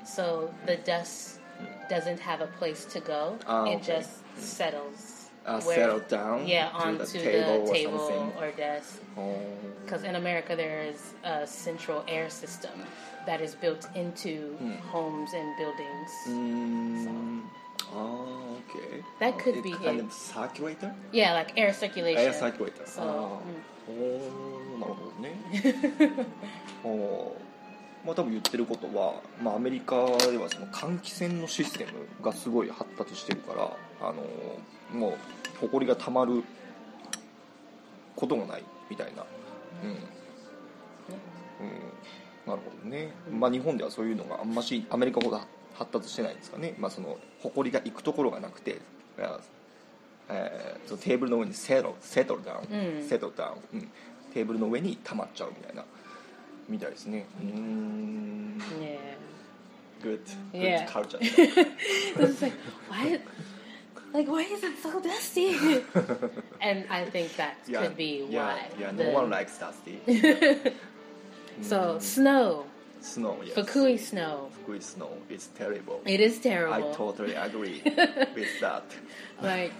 [0.03, 1.39] so the dust
[1.89, 3.38] doesn't have a place to go.
[3.45, 3.97] Ah, it okay.
[3.99, 5.18] just settles.
[5.46, 8.33] Uh, where- settle down Yeah, to onto the table, the or table something.
[8.38, 9.00] or desk.
[9.85, 12.70] Because in America, there is a central air system
[13.26, 14.57] that is built into
[14.92, 16.11] homes and buildings.
[16.26, 17.42] うーん
[17.92, 19.03] Oh, okay.
[19.18, 20.05] That Oh, could it's be kind it.
[20.05, 20.94] of circulator?
[21.12, 22.22] Yeah, like air circulation.
[22.22, 22.85] Air circulator.
[22.87, 26.26] So, あーおーなるほどね。
[26.85, 29.96] おーまあ多分言ってることは、まあ、アメリカ
[30.31, 34.22] ではその換気扇のシステムがすごい発達してるからあの
[34.98, 35.14] もう
[35.60, 36.42] 埃がたまる
[38.16, 39.24] ことがないみたいな、
[39.82, 39.90] うん。
[39.90, 39.96] うん、
[42.46, 45.40] なるほどね、まあ、日本ではそういうのがあんましアメリカほど
[45.74, 48.78] 発達してないんですかね、まあ、その埃が行くところがなくて、
[49.18, 49.38] あ
[50.28, 53.08] えーそのテーブルの上にセトルセトルダウン、うん。
[53.08, 53.88] セトルダウン、うん、
[54.32, 55.84] テーブルの上に溜まっちゃうみたいな
[56.68, 57.26] みたいですね。
[57.40, 58.40] うーん。
[60.02, 60.18] good
[60.52, 60.86] good Yeah.
[60.86, 62.56] culture It's like
[62.88, 63.20] why,
[64.12, 65.54] like why is it so dusty?
[66.60, 68.68] and I think that yeah, could be yeah, why.
[68.78, 70.00] yeah the- no one likes dusty
[71.62, 72.64] so snow,
[73.00, 74.50] snow yes Fukui snow.
[74.66, 76.74] Fukui snow is terrible It is terrible.
[76.74, 77.82] I totally agree
[78.34, 78.84] with that
[79.42, 79.72] Like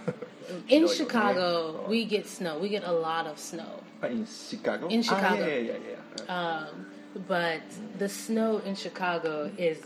[0.69, 1.89] in Chicago, yeah.
[1.89, 2.59] we get snow.
[2.59, 3.83] We get a lot of snow.
[4.03, 5.43] in Chicago In Chicago.
[5.43, 6.37] ah, yeah yeah yeah, yeah.
[6.37, 6.87] Um,
[7.29, 7.63] but
[7.99, 9.79] the snow in Chicago is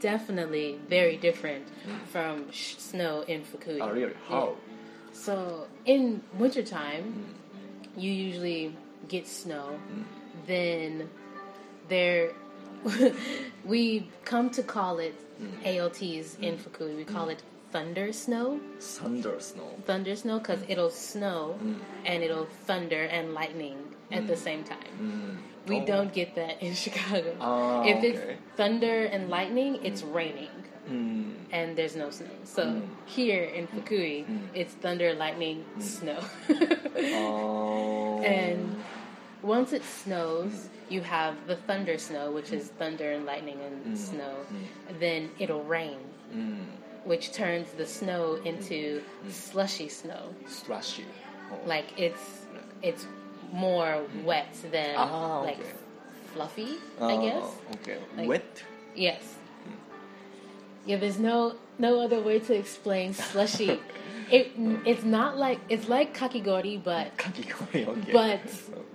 [0.00, 1.64] definitely very different
[2.12, 3.78] from sh- snow in Fukui.
[3.80, 4.28] oh really Yeah.
[4.28, 4.56] how
[5.12, 7.06] So in wintertime,
[7.96, 8.74] you usually
[9.08, 9.78] get snow.
[10.46, 11.10] Then
[11.88, 12.32] there,
[13.64, 15.14] we come to call it
[15.64, 16.96] AOTs in Fukui.
[16.96, 18.60] We call it thunder snow.
[18.78, 19.68] Thunder snow.
[19.86, 21.76] Thunder snow because it'll snow mm.
[22.04, 23.76] and it'll thunder and lightning
[24.10, 24.16] mm.
[24.16, 24.38] at the mm.
[24.38, 24.92] same time.
[25.00, 25.36] Mm.
[25.68, 25.86] We oh.
[25.86, 27.36] don't get that in Chicago.
[27.40, 28.08] Ah, if okay.
[28.08, 30.48] it's thunder and lightning, it's raining.
[30.88, 31.34] Mm.
[31.52, 32.30] And there's no snow.
[32.44, 32.82] So mm.
[33.06, 36.18] here in Fukui, it's thunder, lightning, snow.
[36.96, 38.22] oh.
[38.30, 38.76] And
[39.42, 44.34] once it snows, you have the thunder snow, which is thunder and lightning and snow.
[44.98, 45.98] Then it'll rain
[47.04, 50.34] which turns the snow into slushy snow.
[50.46, 51.04] Slushy.
[51.52, 51.58] Oh.
[51.66, 52.46] Like it's
[52.82, 53.06] it's
[53.52, 55.46] more wet than ah, okay.
[55.46, 55.66] like
[56.32, 57.80] fluffy, I oh, guess.
[57.80, 57.98] Okay.
[58.16, 58.64] Like, wet?
[58.94, 59.22] Yes.
[59.64, 59.72] Hmm.
[60.86, 63.80] Yeah, there's no no other way to explain slushy.
[64.30, 64.52] it
[64.86, 68.12] it's not like it's like kakigori, but kakigori, okay.
[68.12, 68.40] But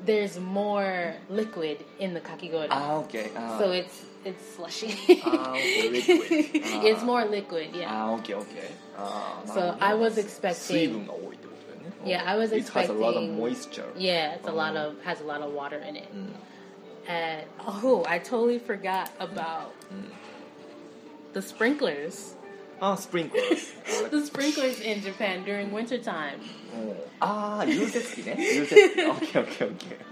[0.05, 2.67] there's more liquid in the kakigori.
[2.69, 3.31] Ah, okay.
[3.35, 3.57] Ah.
[3.59, 4.88] So it's it's slushy.
[5.24, 7.88] あー OK liquid it's more liquid, yeah.
[7.88, 8.44] あー OK OK
[8.98, 13.16] あー So なるほど I was 水 expecting 分が多いってことだよね Yeah, I was It has a lot
[13.16, 14.90] of expecting- moisture Yeah, it's a lot Oh.
[14.90, 16.08] of has a lot of water in it.
[16.14, 16.32] Mm.
[17.08, 20.12] And oh, I totally forgot about Mm.
[21.32, 22.36] the sprinklers.
[22.82, 26.38] あースプリンクラー The sprinklers in Japan during winter time.
[27.20, 29.76] ああ 融雪機ね融雪機 OKOKOK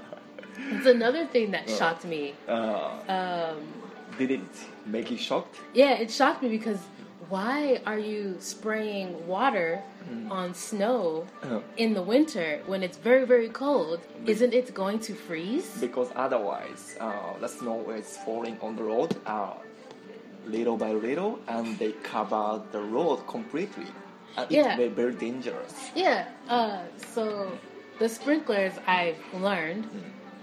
[0.71, 2.35] It's another thing that shocked me.
[2.47, 3.82] あ Um, ー
[4.18, 4.42] did it
[4.86, 5.56] make you shocked?
[5.74, 6.80] yeah, it shocked me because
[7.30, 9.82] why are you spraying water
[10.30, 14.00] on snow Uh, in the winter when it's very very cold?
[14.28, 15.70] Isn't it going to freeze?
[15.80, 19.54] because otherwise uh, the snow is falling on the road uh,
[20.46, 23.88] little by little and they cover the road completely
[24.38, 24.68] and Yeah.
[24.68, 26.26] it's very, very dangerous Yeah.
[26.50, 26.82] Uh,
[27.14, 27.24] so
[28.00, 29.86] the sprinklers I've learned,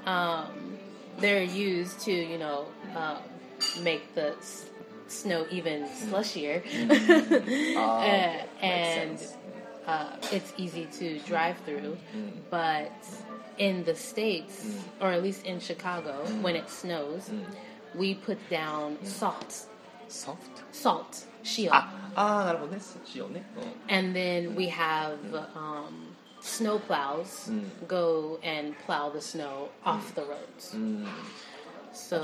[0.06, 0.78] um,
[1.18, 2.60] they're used to you know
[2.96, 3.18] um,
[3.82, 4.66] make the s-
[5.08, 6.62] snow even slushier.
[6.62, 7.78] Mm-hmm.
[7.80, 9.18] Uh, and,
[9.86, 12.30] uh, it's easy to drive through, mm.
[12.50, 12.92] but
[13.58, 14.80] in the States, mm.
[15.00, 16.42] or at least in Chicago, mm.
[16.42, 17.30] when it snows,
[17.94, 19.66] we put down salt.
[20.08, 20.62] Soft?
[20.72, 21.24] Salt.
[21.42, 21.72] Shield.
[21.72, 22.56] Ah, ah,
[23.88, 25.18] and then we have
[25.54, 27.50] um, snow plows
[27.86, 30.76] go and plow the snow off the roads.
[31.92, 32.22] So,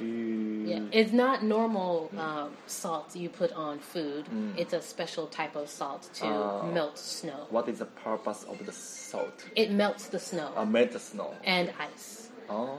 [0.00, 0.68] Mm.
[0.68, 4.26] Yeah, it's not normal um, salt you put on food.
[4.26, 4.58] Mm.
[4.58, 7.46] It's a special type of salt to uh, melt snow.
[7.50, 9.44] What is the purpose of the salt?
[9.54, 10.52] It melts the snow.
[10.56, 11.34] Uh, melt the snow.
[11.44, 12.30] And ice.
[12.50, 12.78] Oh.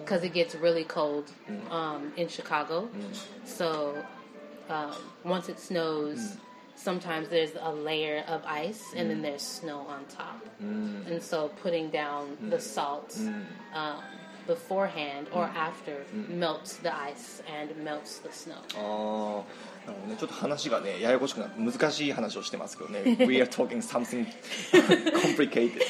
[0.00, 1.70] Because it gets really cold mm.
[1.70, 2.88] um, in Chicago.
[2.88, 3.16] Mm.
[3.44, 4.02] So
[4.68, 6.36] um, once it snows,
[6.74, 10.44] sometimes there's a layer of ice and then there's snow on top.
[10.58, 13.16] And so putting down the salt.
[13.74, 14.02] Um,
[14.46, 18.54] beforehand or after melts the ice and melts the snow.
[18.76, 20.16] ああなるほどね。
[20.18, 23.02] ちょっと話がねややこしくなって難しい話をしてますけどね。
[23.26, 24.26] We are talking something
[25.20, 25.82] complicated.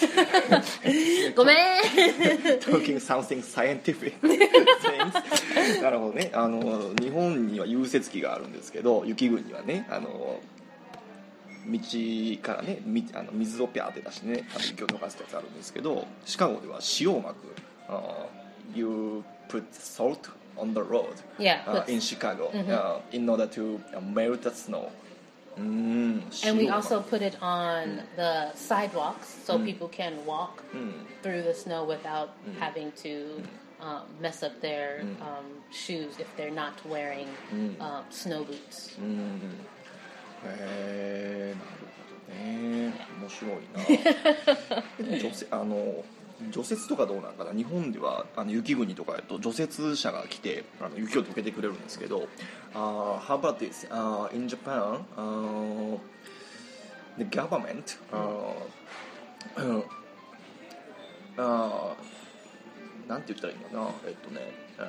[1.36, 1.56] ごめん。
[2.60, 4.14] Talking something scientific
[5.82, 6.30] なるほどね。
[6.34, 10.40] あの日本には融雪機があるんですけど雪国にはねあの
[11.66, 11.78] 道
[12.42, 17.36] からねみあの水をピャーって出してねあの雪を溶かすやつあるんですけどシカゴでは塩をまく
[17.88, 18.41] あー
[18.75, 23.79] You put salt on the road Yeah, uh, puts- in Chicago uh, in order to
[23.95, 24.91] uh, melt the snow.
[25.57, 30.61] Mm, And we 白馬 also put it on the sidewalks so people can walk
[31.23, 33.41] through the snow without having to
[33.81, 37.27] um, mess up their um, shoes if they're not wearing
[37.79, 38.97] um, snow boots.
[40.45, 43.83] へえなるほどね面白いな
[44.97, 46.03] でも除雪あの
[46.50, 52.28] 除雪とかどうなんかな日本ではあの雪国とかやと除雪車が来てあの雪を溶けてくれるんですけど
[52.74, 55.98] あ How about this?、Uh, in Japan、uh,
[57.18, 58.54] the government、uh,
[59.56, 59.84] うん
[61.36, 64.40] あーなんて言ったらいいのかなえっとね
[64.78, 64.82] あ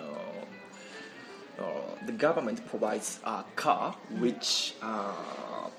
[1.58, 5.70] ー uh, the government provides a car which uh,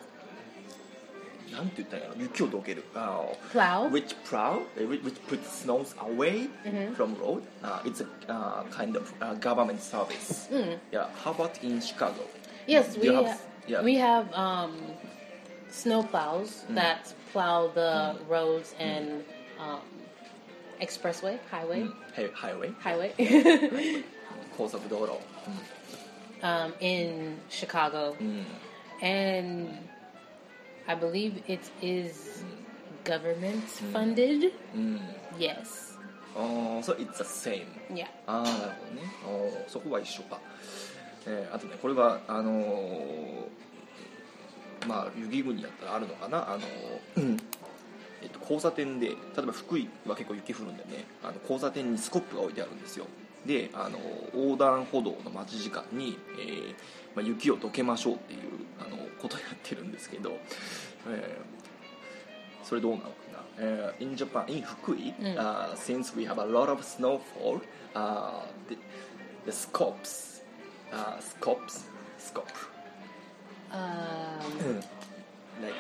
[1.52, 3.90] なんて言ったらいいの雪をどける、uh, Plow?
[3.90, 6.48] which plow uh, which, which puts snows away
[6.96, 10.48] from road uh, it's a uh, kind of uh, government service
[10.92, 12.22] yeah how about in Chicago
[12.68, 13.82] Yes, Do we you have- have, yeah.
[13.82, 14.78] we have um,
[15.72, 19.24] snow plows that plow the roads and
[19.60, 19.82] um,
[20.80, 23.12] expressway, highway, Hi- highway highway
[24.56, 25.20] 高速道路
[26.44, 28.16] um, in Chicago,
[29.02, 29.70] and
[30.87, 32.45] I believe it is
[33.05, 34.53] government funded.
[35.39, 35.99] Yes,
[36.37, 37.67] あー so it's the same.
[37.91, 38.07] Yeah.
[38.27, 39.03] ああなるほどね。
[39.27, 40.41] おーそこは一緒か、
[41.27, 43.47] えーあとねこれはあのー
[44.87, 46.53] まあ雪国やったらあるのかな？
[46.53, 46.63] あのー
[47.17, 47.37] うん。
[48.23, 51.05] えっと、交差点で例えば福井は結構雪降るんでね。
[51.23, 53.07] あの交差点にスコップが置いてあるんですよ。
[53.45, 53.99] であの
[54.35, 56.75] 横断歩道の待ち時間に、えー
[57.15, 58.41] まあ、雪を溶けましょうっていう
[58.81, 60.39] あのことをやってるんですけど、
[61.09, 61.55] えー
[62.67, 67.61] それどうなのかな、えー in Japan in 福井、uh, since we have a lot of snowfall
[67.95, 68.79] uh, the,
[69.45, 70.43] the scopes
[70.91, 71.85] uh, scopes
[72.19, 72.47] scope
[73.71, 74.81] Um,
[75.61, 75.75] like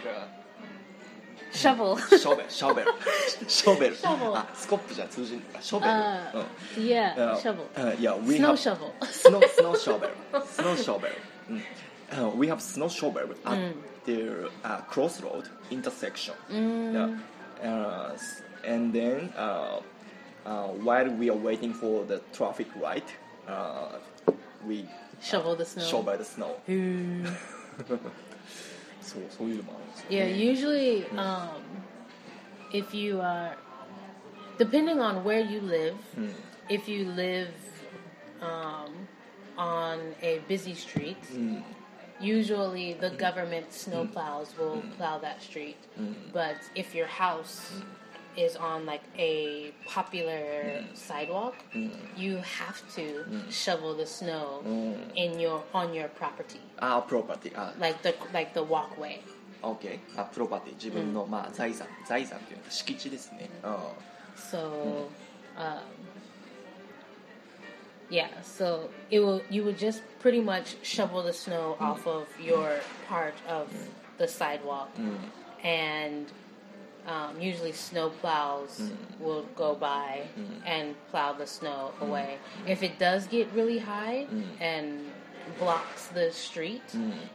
[1.51, 1.97] a shovel.
[1.97, 2.87] ショベルショベル
[3.47, 6.45] ショベル Shovel あスコップじゃ通じんのかショベル、 Uh,
[6.77, 7.65] うん yeah, Uh, shovel.
[7.75, 8.91] uh, yeah, we Snow have shovel.
[9.01, 10.09] snow snow shovel,
[10.45, 11.09] snow shovel.
[11.49, 11.61] Mm.
[12.11, 13.73] Uh, we have snow shovel at
[14.05, 16.33] the uh, crossroad intersection.
[16.51, 17.17] Yeah.
[17.63, 19.79] Uh, s- and then uh,
[20.45, 23.05] uh, while we are waiting for the traffic light,
[23.47, 23.97] uh,
[24.67, 24.87] we
[25.21, 25.83] Shovel the snow.
[25.83, 26.55] shovel the snow.
[26.67, 27.27] Mm.
[29.03, 30.35] そうそういうのもあるんですよ Yeah, ね。
[30.35, 31.49] usually, um,
[32.73, 33.55] if you are,
[34.57, 35.95] depending on where you live,
[36.69, 37.49] if you live
[38.41, 39.07] um,
[39.57, 41.17] on a busy street,
[42.19, 45.77] usually the government snow plows will plow that street.
[46.33, 47.71] But if your house
[48.37, 51.55] is on like a popular sidewalk,
[52.15, 54.61] you have to shovel the snow
[55.15, 59.19] in your on your property, あ、プロパティ、あ、 like the like the walkway.
[59.61, 59.99] OK。
[60.15, 63.49] あ、プロパティ、自分の、まあ財産、財産っていうのは敷地ですね。
[63.63, 63.75] うん。
[64.37, 65.09] So,
[65.57, 65.81] um,
[68.09, 68.29] yeah.
[68.41, 73.33] So it will you would just pretty much shovel the snow off of your part
[73.49, 73.67] of
[74.17, 74.87] the sidewalk,
[75.61, 76.31] and
[77.06, 79.20] um, usually snow plows mm.
[79.20, 80.46] will go by mm.
[80.66, 82.08] and plow the snow mm.
[82.08, 82.38] away.
[82.66, 84.26] If it does get really high
[84.60, 85.00] and
[85.58, 86.82] blocks the street,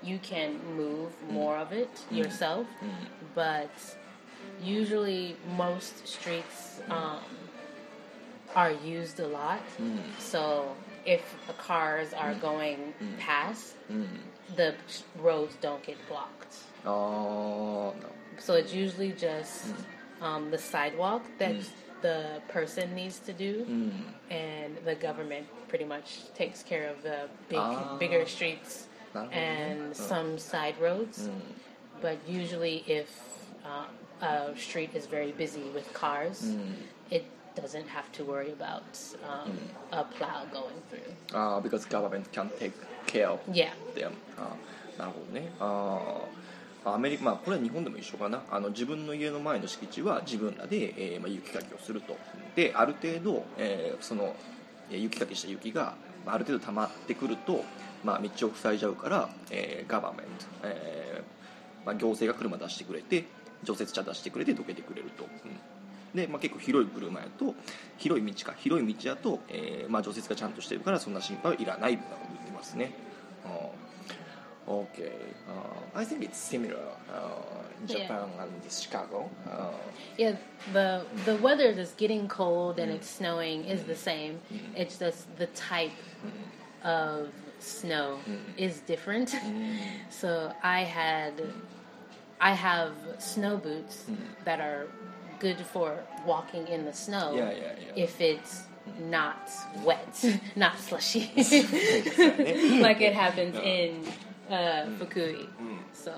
[0.01, 2.65] you can move more of it yourself,
[3.36, 3.69] but
[4.63, 7.19] usually most streets um,
[8.55, 9.62] are used a lot.
[10.17, 10.75] So
[11.09, 13.75] if the cars are going past,
[14.55, 14.75] the
[15.17, 16.53] roads don't get blocked.
[16.85, 18.09] Oh no.
[18.37, 19.73] So it's usually just
[20.21, 21.55] um, the sidewalk that
[22.01, 23.51] the person needs to do,
[24.29, 27.19] and the government pretty much takes care of the
[27.49, 27.97] big, ah.
[27.97, 28.87] bigger streets
[29.31, 31.29] and some side roads.
[32.01, 33.09] But usually, if
[33.65, 36.37] uh, a street is very busy with cars,
[37.11, 38.83] it doesn't have to worry about
[39.23, 39.51] um,
[39.91, 41.13] a plow going through.
[41.33, 42.71] あー because government can take
[43.07, 43.71] care of Yeah.
[43.95, 44.12] them.
[44.97, 45.51] なるほどね。
[45.59, 48.41] あーアメリカまあこれは日本でも一緒かな。
[48.49, 52.15] あの自分の家の前の敷地は自分らで、えーまあ、雪かきをすると。
[52.56, 54.35] である程度、えーその
[54.89, 55.95] えー雪かきした雪が
[56.25, 57.63] まあある程度溜まってくると、
[58.04, 60.31] まあ、道を塞いじゃうから、えーガバメント、
[60.63, 63.25] えーまあ、行政が車出してくれて
[63.63, 65.29] 除雪車出してくれてどけてくれると、うん
[66.13, 67.55] で、まあ、結構広い車やと
[67.97, 72.91] 広い道か広い道やと、えーまあ、除雪がちゃんとしてるからそんな心配はいらないみたいなこと言ってますね。
[74.67, 76.77] Okay, uh, I think it's similar
[77.12, 77.41] uh,
[77.81, 78.07] in Yeah.
[78.07, 79.27] Japan and in Chicago.
[79.49, 79.71] Uh,
[80.15, 80.35] Yeah,
[80.73, 84.39] the the weather that's getting cold and it's snowing is the same.
[84.75, 85.97] It's just the type
[86.83, 87.29] of
[87.60, 88.19] snow
[88.57, 89.33] is different.
[90.12, 91.33] so I had,
[92.39, 94.05] I have snow boots
[94.45, 94.85] that are
[95.40, 95.92] good for
[96.27, 97.35] walking in the snow.
[97.35, 98.04] Yeah, yeah, yeah.
[98.04, 98.62] If it's
[99.10, 99.37] not
[99.85, 99.98] wet,
[100.56, 104.02] not slushy, そうね like it happens in
[104.50, 105.48] uh, Fukui.
[105.94, 106.10] So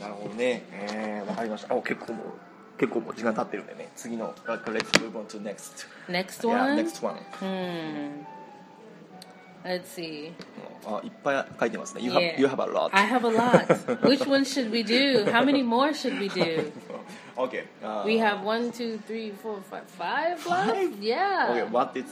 [0.00, 4.62] なるほどねえー、わかりましたあ結構もう結構もう時間経ってるんでね次の Let's
[5.00, 6.76] move on to next next yeah one.
[6.76, 8.24] next one Hmm.
[9.64, 10.32] Let's see.
[10.86, 12.40] あいっぱい書いてますね You have, Yeah.
[12.40, 14.08] you have a lot I have a lot.
[14.08, 15.24] Which one should we do?
[15.30, 16.70] How many more should we do?
[17.37, 20.39] Okay uh, We have one, two, three, four, five, five.
[20.39, 21.01] Five?
[21.01, 21.47] Yeah.
[21.51, 22.05] okay what is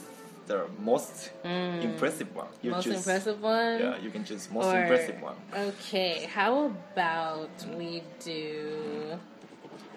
[0.47, 2.75] the most impressive one you Mm.
[2.75, 3.79] Most choose impressive one.
[3.79, 5.35] yeah you can choose most Or- impressive one
[5.69, 6.25] Okay.
[6.33, 9.17] How about we do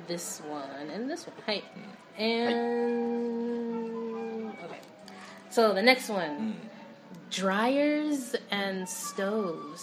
[0.06, 1.36] this one and this one?
[1.46, 1.62] Hi.
[2.84, 4.80] And okay.
[5.50, 6.56] So the next one,
[7.30, 9.82] dryers and stoves.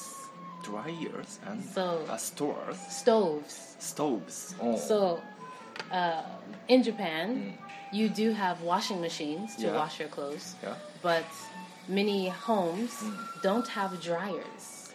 [0.63, 3.75] dryers and So- uh, stores Stoves.
[3.79, 5.19] stoves oh So,
[5.91, 6.24] um,
[6.67, 7.53] in Japan, mm.
[7.91, 9.76] you do have washing machines to yeah.
[9.76, 10.76] wash your clothes, yeah.
[11.01, 11.26] but
[11.88, 13.41] many homes mm.
[13.41, 14.93] don't have dryers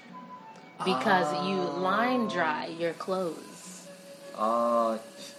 [0.85, 1.81] because you ah.
[1.81, 3.89] line dry your clothes.
[4.39, 4.99] Ah, あ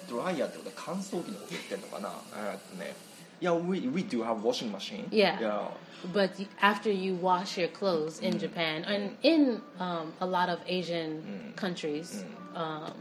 [0.10, 2.96] ドライヤーってことは乾燥機のこと言ってんのかなえっとね
[3.40, 5.08] Yeah, we, we do have washing machine.
[5.12, 5.40] Yeah.
[5.40, 5.68] yeah.
[6.12, 8.40] But after you wash your clothes in mm.
[8.40, 11.56] Japan and in um, a lot of Asian mm.
[11.56, 12.24] countries,
[12.56, 12.60] mm.
[12.60, 12.94] um,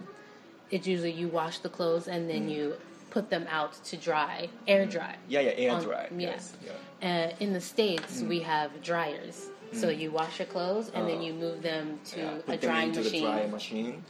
[0.70, 2.76] it's usually you wash the clothes and then you
[3.10, 5.16] put them out to dry, air dry.
[5.28, 6.30] yeah yeah air on- dry yeah.
[6.30, 6.72] yes yeah
[7.04, 9.50] Uh, in the states, we have dryers.
[9.74, 12.62] So you wash your clothes and then Uh, you move them to yeah, a put
[12.62, 13.26] them drying into the machine.
[13.26, 14.04] dry machine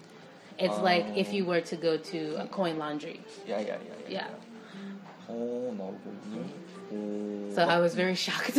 [0.66, 3.18] It's like if you were to go to a coin laundry.
[3.48, 5.32] いやいやいやいや Yeah.
[5.34, 6.44] おーなるほどね
[6.92, 8.58] おー So I was very shocked.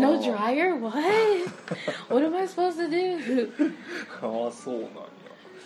[0.00, 0.22] no Oh.
[0.22, 0.74] dryer?
[0.76, 0.94] What?
[2.08, 3.72] what am I supposed to do?
[4.22, 5.21] ああそうなんや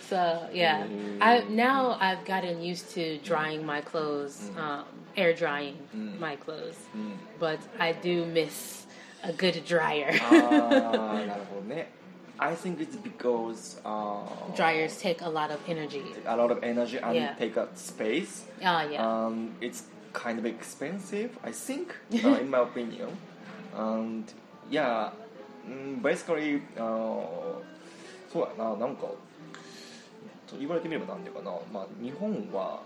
[0.09, 0.87] So yeah,
[1.21, 4.83] I now I've gotten used to drying my clothes, um,
[5.15, 5.77] air drying
[6.19, 6.77] my clothes,
[7.39, 8.85] but I do miss
[9.23, 10.11] a good dryer.
[10.21, 11.89] ああなるほ どね
[12.37, 16.03] I think it's because uh, Dryers take a lot of energy.
[16.25, 17.35] a lot of energy and Yeah.
[17.37, 18.99] take up space Oh yeah.
[19.01, 21.95] um, it's kind of expensive I think
[22.25, 23.17] uh, in my opinion
[23.75, 24.25] and
[24.69, 25.11] yeah
[25.67, 27.61] mm, basically uh,
[28.31, 29.07] そうやななんか
[30.47, 32.81] と言われてみればなんていうかな、まあ、日本は、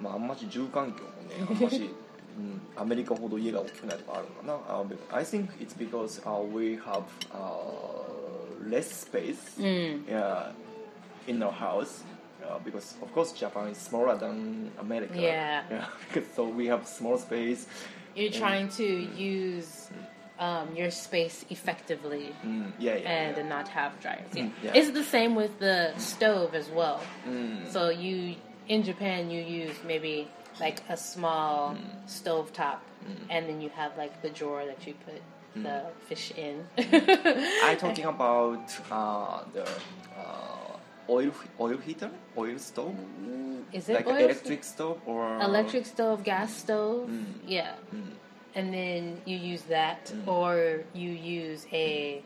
[0.00, 1.90] まあ、あんまし住環境もねあんまし、
[2.38, 10.04] うん、アメリカほど家が大きくないとかあるのかな、uh, but I think it's because、uh, we have、uh, less space Mm.
[10.06, 10.52] yeah,
[11.26, 12.04] in our house
[12.42, 15.18] uh, because of course Japan is smaller than America.
[15.18, 15.62] Yeah.
[15.70, 16.22] yeah.
[16.34, 17.66] so we have small space.
[18.14, 19.90] You're trying to use
[20.39, 23.09] um, your space effectively Mm, yeah, yeah.
[23.09, 23.43] and yeah.
[23.47, 24.29] not have dryers.
[24.33, 24.43] Yeah.
[24.43, 24.71] Mm, yeah.
[24.75, 27.01] It's the same with the stove as well.
[27.27, 27.67] Mm.
[27.71, 28.35] So you
[28.67, 30.27] in Japan you use maybe
[30.59, 32.09] like a small Mm.
[32.09, 32.81] stove top
[33.29, 35.21] and then you have like the drawer that you put
[35.61, 36.65] the fish in.
[37.63, 39.67] I'm talking about uh, the
[40.17, 40.77] uh,
[41.09, 42.95] oil oil heater, oil stove,
[43.71, 47.09] Is it like electric stove or electric stove, gas stove?
[47.09, 47.25] Mm.
[47.45, 47.75] Yeah
[48.54, 48.58] Mm.
[48.60, 52.22] And then you use that or you use a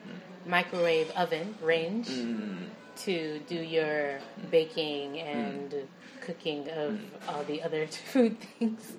[0.46, 2.68] microwave oven range Mm.
[3.04, 4.20] to do your
[4.50, 5.74] baking and
[6.20, 6.98] cooking of
[7.28, 8.92] all the other food things.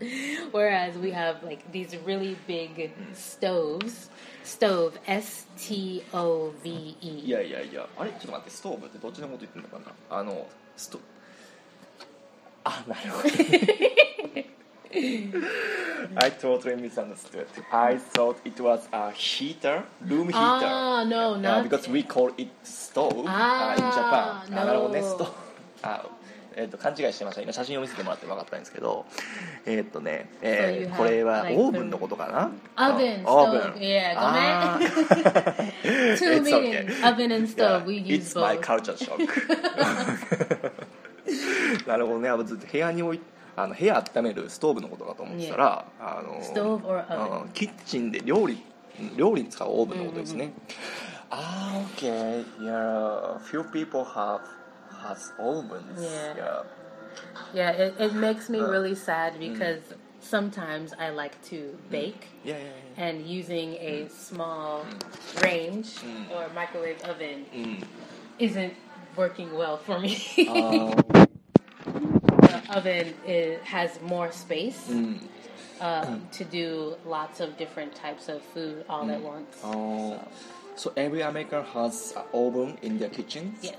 [0.51, 4.09] Whereas we have like these really big stoves.
[4.43, 7.29] Stove S T O V い E.
[7.29, 10.99] やいやいやあれちょっと待ってストーブってどっちのこと言ってんのかなあのスト
[12.65, 13.29] あなるほど
[14.90, 21.62] I totally misunderstood I thought it was a heater room heater Ah, no, Uh, not
[21.64, 25.06] because we call it stove Ah, uh, in Japan あなるほどね no.
[25.06, 25.32] ストーブ
[25.82, 26.06] あ
[26.56, 29.04] えっと勘違いしてました今写真を見せてもらって分かったんですけど
[29.66, 37.02] えっとね、えーこれはオーブンのことかな Oven, あオーブ.ン Yeah, あ go ー Two It's meaning okay.
[37.06, 37.82] oven and stove.
[37.82, 39.18] Yeah, we use it's my culture shock
[41.86, 43.20] なるほどねあのずっと部屋に置い
[43.58, 48.62] あの部屋温めるストーブのことかと思ってたら、あのうんキッチンで料理
[49.16, 50.52] 料理に使うオーブンのことですね。
[51.30, 52.44] Ah, ah, okay.
[52.60, 54.40] Yeah, few people have
[55.02, 56.00] has ovens.
[56.00, 56.34] Yeah.
[56.36, 56.62] Yeah,
[57.52, 59.52] yeah it, it makes me uh, really sad mm.
[59.52, 59.82] because
[60.20, 61.90] sometimes I like to mm.
[61.90, 62.28] bake.
[62.44, 63.04] Yeah, yeah, yeah.
[63.04, 64.10] And using a mm.
[64.10, 64.86] small
[65.42, 65.96] range
[66.34, 67.44] or microwave oven
[68.38, 68.74] isn't
[69.16, 70.16] working well for me.
[70.48, 70.94] Oh.
[72.69, 75.29] oven is, has more space, うん
[75.79, 79.43] um, to do lots of different types of food all at once.
[79.63, 80.17] Oh.
[80.75, 83.53] So every American has an oven in their kitchen?
[83.61, 83.73] Yes.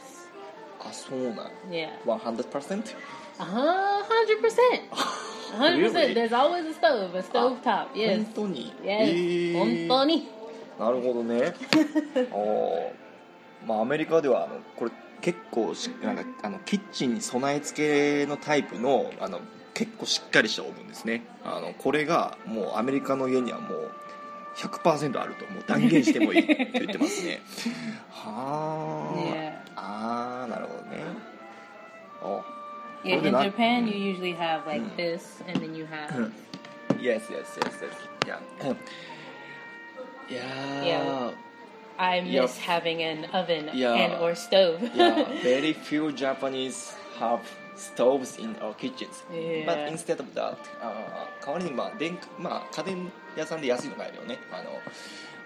[0.80, 1.88] あ、そうなん Yeah.
[2.04, 2.94] 100%?
[3.38, 4.82] A hundred percent.
[4.92, 5.92] A hundred Really?
[5.92, 6.14] percent.
[6.14, 7.88] There's always a stove, a stove top.
[7.94, 8.26] 本 Yes.
[8.34, 8.86] 当に Yes.
[8.86, 10.28] えー本当に。
[10.78, 11.54] なるほどね
[12.14, 12.90] あー
[13.66, 14.90] まあアメリカではあのこれ
[15.21, 19.41] 結構なんかあのキッチンに備え付けのタイプの,あの
[19.73, 21.25] 結構しっかりしたオーブンですね。
[21.43, 23.91] あのこれがもうアメリカの家にはもう
[24.57, 27.41] 100%あるともう断言してもいいっ言ってますね。
[28.11, 31.03] はあ、ああなるほどね。
[32.21, 32.43] お
[40.29, 41.28] Yeah, in
[41.98, 42.58] I miss Yes.
[42.58, 43.94] having an oven Yeah.
[43.94, 44.80] and or stove.
[44.94, 47.40] yeah, very few Japanese have
[47.76, 49.22] stoves in our kitchens.
[49.32, 49.64] Yeah.
[49.66, 54.38] But instead of that, あー代わりにまあ電まあ家電屋さんで安いの買えるよね。
[54.52, 54.70] あの。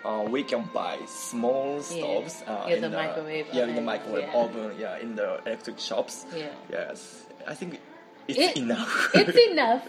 [0.04, 3.84] Uh, we can buy small stoves uh, Yeah, in the microwave yeah, in the oven,
[3.84, 4.38] microwave yeah.
[4.38, 6.24] oven, yeah, in the electric shops.
[6.32, 6.46] Yeah.
[6.70, 7.80] Yes, I think
[8.28, 9.10] it's It- enough.
[9.12, 9.82] it's enough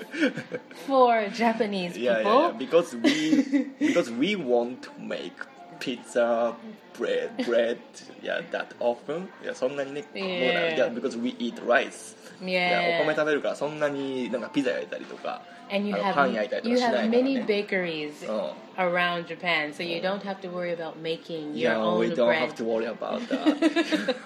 [0.88, 2.04] for Japanese people.
[2.04, 5.38] yeah, yeah, yeah, because we because we want to make
[5.84, 6.54] pizza,
[6.98, 7.78] bread, bread,
[8.22, 9.28] yeah, that often.
[9.44, 10.76] Yeah, そんなにね、 Yeah.
[10.76, 12.16] yeah, because we eat rice.
[12.42, 13.02] Yeah.
[13.02, 15.42] お米食べるからそんなになんかピザ焼いたりとか、
[15.72, 17.18] And you あの have パン焼いたりと you かしないから have ね。
[17.18, 21.78] many bakeries うん around Japan, so you don't have to worry about making your Yeah,
[21.80, 22.50] own we don't bread.
[22.50, 24.16] have to worry about that.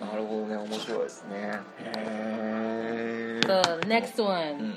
[0.00, 1.52] なるほどね、面白いですね。
[1.96, 4.74] へー The next one,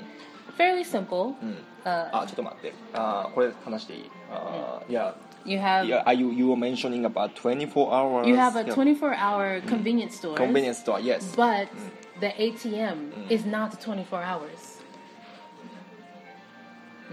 [0.58, 1.34] fairly simple.
[1.42, 1.58] うん。
[1.84, 2.72] Uh, あ、ちょっと待って。
[2.94, 5.14] あ、これ話していいあ、いや。
[5.47, 8.27] You have yeah, you you were mentioning about twenty four hours.
[8.27, 8.73] You have a yeah.
[8.73, 9.69] twenty four hour mm-hmm.
[9.69, 10.35] convenience store.
[10.35, 11.33] Convenience store, yes.
[11.37, 12.19] But mm.
[12.19, 13.31] the ATM mm.
[13.31, 14.77] is not twenty four hours.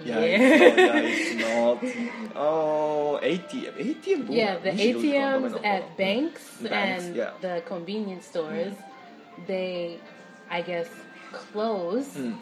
[0.04, 0.96] Yeah, yeah.
[0.96, 2.36] It's, not, yeah, it's not.
[2.36, 4.26] Oh, ATM, ATM.
[4.28, 7.30] Yeah, the ATMs at banks, banks and yeah.
[7.40, 8.30] the convenience mm.
[8.30, 9.46] stores, mm.
[9.46, 10.00] they,
[10.50, 10.88] I guess,
[11.30, 12.08] close.
[12.08, 12.40] Mm.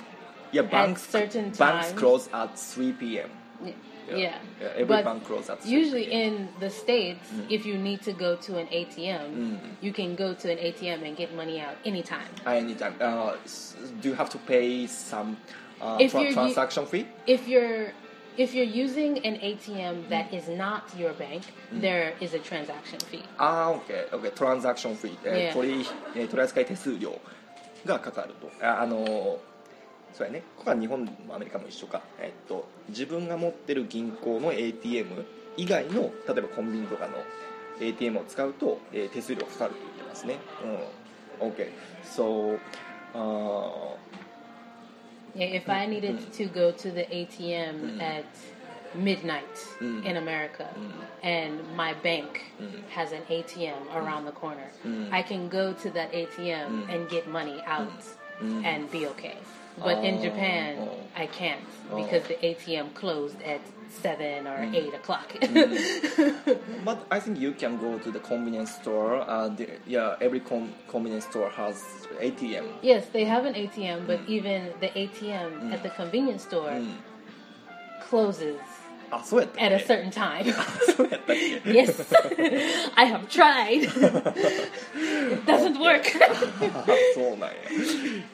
[0.52, 1.06] Yeah, banks.
[1.06, 1.58] certain times.
[1.58, 3.28] Banks close at three p.m.
[4.11, 4.15] Yeah.
[4.15, 4.17] Yeah.
[4.17, 4.37] yeah.
[4.61, 6.21] Yeah, every But bank closes at 3 Usually p.m.
[6.33, 10.51] in the States, if you need to go to an ATM, you can go to
[10.51, 12.29] an ATM and get money out anytime.
[12.45, 12.95] anytime.
[13.01, 15.35] Uh, s- do you have to pay some
[15.81, 17.05] uh, If tra- you're u- transaction fee?
[17.27, 17.91] If you're
[18.37, 21.41] if you're using an ATM that is not your bank,
[21.71, 23.23] there is a transaction fee.
[23.37, 25.53] ああ、OK、OK、トランザクションフィー、えー Yeah.
[25.53, 25.85] 取り
[26.15, 27.19] えー取り扱い手数料
[27.85, 28.49] がかかると。
[28.65, 29.37] ああのー
[30.12, 35.24] そうやね、ここは日本もアメリカも一緒か、えっと、自分が持ってる銀行の ATM
[35.56, 37.14] 以外の、例えばコンビニとかの
[37.80, 40.38] ATM を使うと、えー手数料がかかると言ってますね。
[41.40, 41.70] うん、OK。
[42.04, 42.58] So,
[43.14, 43.96] uh,
[45.34, 48.24] if I needed to go to the ATM at
[48.94, 49.42] midnight
[49.80, 50.04] Mm.
[50.04, 50.68] in America
[51.22, 52.42] and my bank
[52.90, 54.68] has an ATM around the corner,
[55.10, 57.88] I can go to that ATM and get money out
[58.64, 59.36] and be okay.
[59.77, 60.89] But in Oh, Japan, oh.
[61.15, 61.61] I can't
[61.95, 63.61] because the ATM closed at
[64.01, 65.31] 7 or 8 o'clock.
[66.83, 69.21] But I think you can go to the convenience store.
[69.21, 71.83] Uh, the, yeah, every con- convenience store has
[72.19, 72.65] ATM.
[72.81, 76.73] yes, they have an ATM, but even the ATM at the convenience store
[78.09, 78.57] closes
[79.09, 80.51] あ、そうやったっ at a け certain time.
[80.97, 82.03] そうやったっけ Yes,
[82.95, 83.83] I have tried.
[83.83, 86.03] it doesn't work.
[86.75, 86.85] あ
[87.15, 87.55] そうなんや。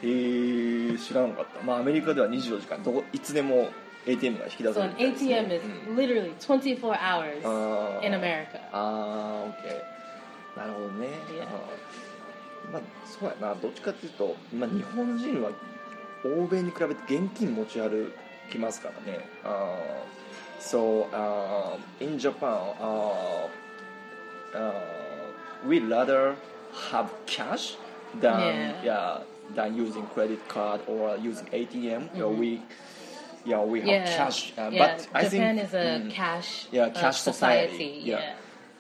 [0.02, 1.65] え ー、知らなかった。
[1.65, 3.69] まあアメリカでは24時間どこいつでも
[4.07, 8.61] ATM が引き出せる an みたいですね ATM is うん literally 24 hours in America.
[8.73, 10.61] あー、OK。
[10.61, 11.09] なるほどね。
[11.31, 12.73] Yeah.
[12.73, 13.55] まあそうやな。
[13.55, 15.51] どっちかっていうと、まあ日本人は
[16.25, 18.13] 欧米に比べて現金持ち歩
[18.51, 19.21] きますからね。
[19.45, 20.19] あー
[20.61, 23.49] so uh, in Japan, uh,
[24.55, 24.73] uh,
[25.65, 26.35] we rather
[26.91, 27.77] have cash
[28.21, 28.83] than Yeah.
[28.83, 29.19] yeah,
[29.56, 32.14] than using credit card or using ATM.
[32.16, 32.62] You know, we
[33.46, 34.80] yeah we have Yeah, cash, uh, yeah.
[34.98, 38.02] but I Japan think is a mm, cash, yeah, uh, cash society.
[38.04, 38.20] Yeah.
[38.20, 38.34] Yeah.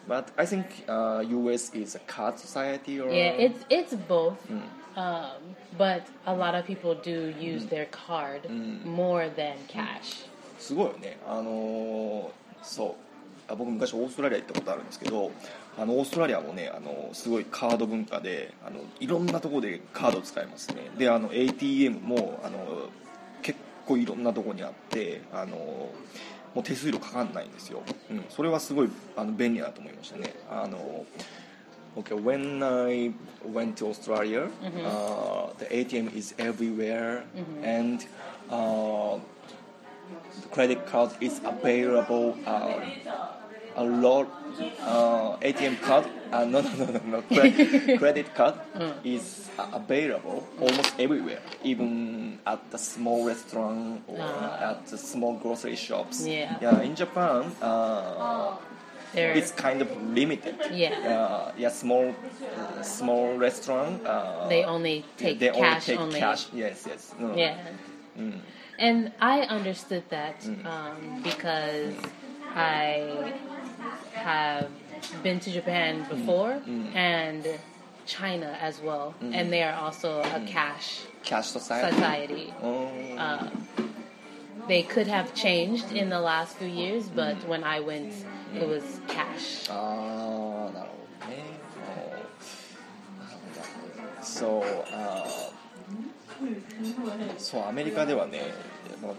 [0.07, 4.39] But I think uh, US is a card society or Yeah, it's it's both.
[4.49, 4.61] Mm.
[4.95, 7.69] Um, but a lot of people do use Mm.
[7.69, 8.41] their card
[8.85, 10.25] more than cash.
[10.59, 12.29] すごいよねあのー
[12.61, 12.85] そ
[13.49, 15.31] うあ僕昔オーストラリア行ったことあるんですけど
[15.78, 20.90] あのオーストラリアもねあのすごいカード文化であのいろんなところでカード使いますね。
[20.98, 22.88] であの ATM もあの
[23.42, 25.92] 結構いろんなところにあってあのも
[26.56, 30.34] う手数料かかんないんですよ、うん、それはすごいあの便利だと思いましたね。
[30.50, 31.04] あの
[31.96, 33.12] Okay, when I
[33.44, 34.48] went to Australia,
[34.84, 37.24] uh, the ATM is everywhere,
[37.64, 38.06] and
[38.50, 39.18] uh,
[40.42, 42.78] the credit card is available uh,
[43.78, 44.26] a lot
[44.82, 47.18] uh, ATM card uh, no no no no, no.
[47.34, 48.54] Cre- credit card
[49.04, 54.70] is uh, available almost everywhere even at the small restaurant or Ah.
[54.70, 56.58] at the small grocery shops Yeah.
[56.64, 58.56] yeah in Japan uh,
[59.14, 59.88] There, it's kind of
[60.20, 60.92] limited Yeah.
[61.12, 66.42] uh, yeah small uh, small restaurant uh, they only take they cash only take cash
[66.52, 67.32] yes yes no.
[67.34, 67.56] Yeah.
[68.20, 68.40] Mm.
[68.78, 68.98] And
[69.34, 70.60] I understood that Mm.
[70.72, 71.94] um, because
[72.54, 73.32] I
[74.17, 74.67] have
[75.23, 76.09] been to Japan Mm.
[76.09, 76.61] before
[76.95, 77.45] and
[78.05, 79.33] China as well, Mm.
[79.35, 82.53] and they are also a cash cash society society.
[82.61, 82.87] oh.
[83.17, 83.47] Uh,
[84.67, 87.47] they could have changed in the last few years, but Mm.
[87.47, 88.13] when I went,
[88.55, 89.69] it was cash.
[89.69, 91.43] ああなるほどね
[91.79, 91.89] お
[93.23, 94.63] なるほどそう
[94.93, 98.41] あーそうアメリカではね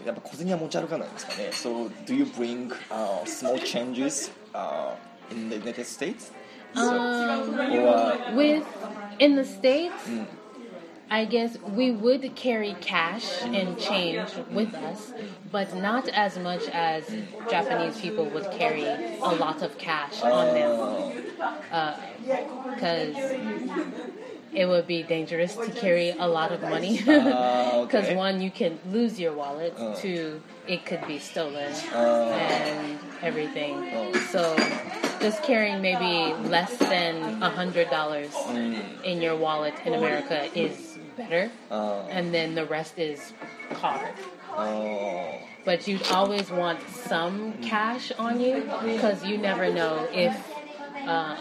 [0.05, 4.95] やっぱ小銭は持ち歩かないんですかね So do you bring、uh, small changes、uh,
[5.31, 6.31] in the United States?
[6.73, 8.63] So, Um, or, with
[9.19, 10.25] in the states, Mm.
[11.09, 15.13] I guess we would carry cash and change with us,
[15.51, 17.03] but not as much as
[17.47, 18.83] Japanese people would carry
[19.21, 20.71] a lot of cash on them,
[22.73, 23.15] because
[24.52, 26.98] it would be dangerous to carry a lot of money.
[26.98, 28.16] Because okay.
[28.26, 29.74] one, you can lose your wallet.
[29.78, 29.94] Uh.
[29.94, 32.30] Two, it could be stolen Ah.
[32.30, 33.74] and everything.
[33.94, 34.12] Oh.
[34.30, 34.56] So
[35.20, 39.02] just carrying maybe less than a hundred dollars Mm.
[39.04, 43.32] in your wallet in America is better, and then the rest is
[43.74, 44.14] card.
[44.56, 50.32] あー But you always want some cash on you because you never know if
[51.06, 51.36] um,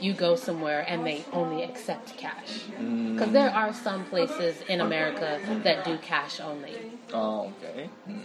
[0.00, 2.64] you go somewhere and they only accept cash.
[2.78, 6.74] Because there are some places in America that do cash only,
[7.12, 8.22] あー OK、うん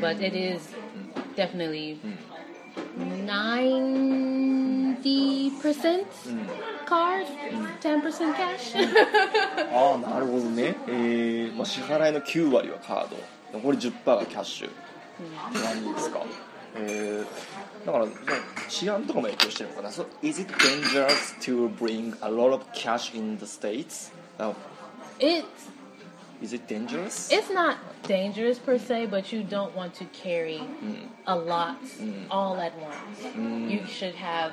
[0.00, 0.60] but it is
[1.34, 1.98] definitely
[3.26, 4.30] ninety
[5.62, 6.06] percent
[6.84, 7.26] card,
[7.80, 8.74] ten percent cash.
[9.72, 13.16] ああなるほどね、えーまあ、支払いの9割はカード
[13.52, 14.70] 残り10%がキャッシュっ
[15.52, 16.22] て感じですか、
[16.76, 17.26] えー、
[17.86, 24.10] だからじゃあ治安とかも影響してるのかな So is it dangerous to bring a lot of cash in the States?
[24.38, 24.52] Uh,
[25.18, 25.44] it's
[26.40, 27.30] is it dangerous?
[27.32, 27.76] It's not
[28.06, 30.62] dangerous per se, but you don't want to carry
[31.26, 31.76] a lot
[32.30, 33.34] all at once.
[33.70, 34.52] You should have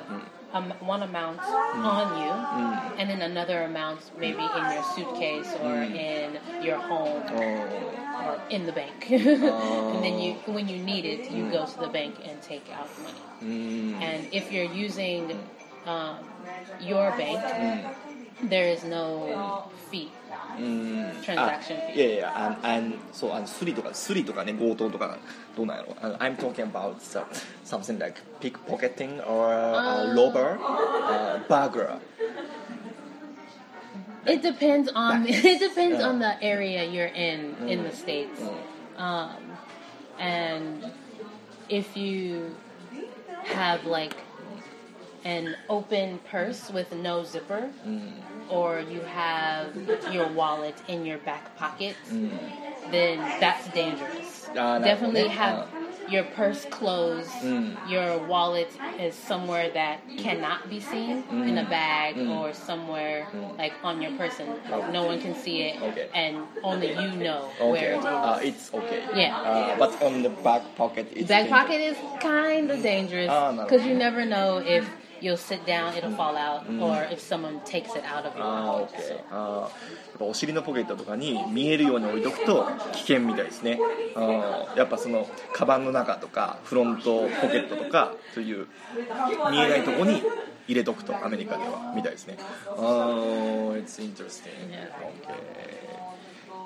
[0.53, 1.85] um, one amount mm.
[1.85, 2.99] on you, mm.
[2.99, 5.95] and then another amount maybe in your suitcase or mm.
[5.95, 8.25] in your home oh.
[8.25, 9.07] or in the bank.
[9.11, 9.93] oh.
[9.95, 12.89] And then you, when you need it, you go to the bank and take out
[13.01, 13.17] money.
[13.43, 14.01] Mm.
[14.01, 15.39] And if you're using
[15.86, 16.16] um,
[16.80, 17.40] your bank,
[18.48, 20.08] there is no fee.
[20.58, 21.94] うーん transaction あ fee.
[21.94, 25.18] いやいやああんそうあのスリとかスリとかね強盗とか
[25.56, 27.24] どうなんやろあの I'm talking about uh,
[27.64, 31.98] something like pickpocketing or uh, robber uh, burglar
[34.26, 38.40] It depends on it depends on the area you're in in the states,
[38.96, 39.36] um,
[40.18, 40.84] and
[41.68, 42.56] if you
[43.44, 44.16] have like
[45.23, 47.69] an open purse with no zipper,
[48.49, 49.75] or you have
[50.11, 51.95] your wallet in your back pocket,
[52.91, 54.47] then that's dangerous.
[54.51, 56.09] Ah, that Definitely one, have ah.
[56.09, 57.31] your purse closed.
[57.87, 58.69] Your wallet
[58.99, 64.47] is somewhere that cannot be seen in a bag or somewhere like on your person.
[64.91, 66.09] No one can see it, Okay.
[66.13, 68.05] and only you know Okay where it is.
[68.05, 69.37] uh, it's okay Yeah.
[69.37, 71.61] uh, but on the back pocket it's Back dangerous.
[71.61, 74.89] pocket is kind of dangerous Ah, because you never know if
[75.21, 78.71] you'll sit down, it'll fall out, or if someone takes it out of your あー
[78.73, 78.87] wallet.
[78.87, 79.69] OK あーやっ
[80.19, 83.79] ぱお尻のポケットとかに見えるように置いとくと危険みたいですね
[84.15, 88.67] あーやっぱそのカバンの中とかフロントポケットとかそういう
[89.51, 90.21] 見えないとこに
[90.67, 94.89] 入れとくとアメリカではみたいですねあー It's interesting Yeah.
[94.97, 95.81] OK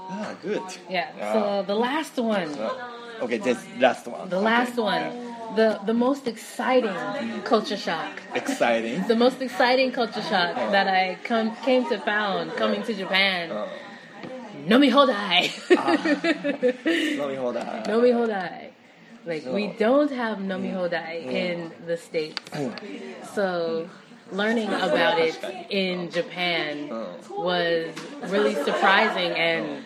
[0.10, 1.10] ah good Yeah.
[1.20, 1.34] Ah.
[1.34, 4.45] So the last one, Uh, okay this last one the Okay.
[4.45, 8.22] last one, the the most exciting culture shock.
[8.34, 9.08] Exciting.
[9.08, 10.72] the most exciting culture shock oh.
[10.72, 13.51] that I come came to found coming to Japan.
[13.51, 13.58] Oh.
[13.58, 13.70] Uh,
[14.68, 15.51] Nomi hodai.
[15.78, 15.97] ah,
[17.88, 18.72] nomi hodai.
[19.26, 20.78] Like so, we don't have nomi mm.
[20.78, 21.32] hodai mm.
[21.32, 22.41] in the states.
[22.51, 22.74] Mm.
[23.34, 23.89] so
[24.32, 25.38] learning about it
[25.70, 27.08] in Japan oh.
[27.30, 27.89] was
[28.30, 29.86] really surprising and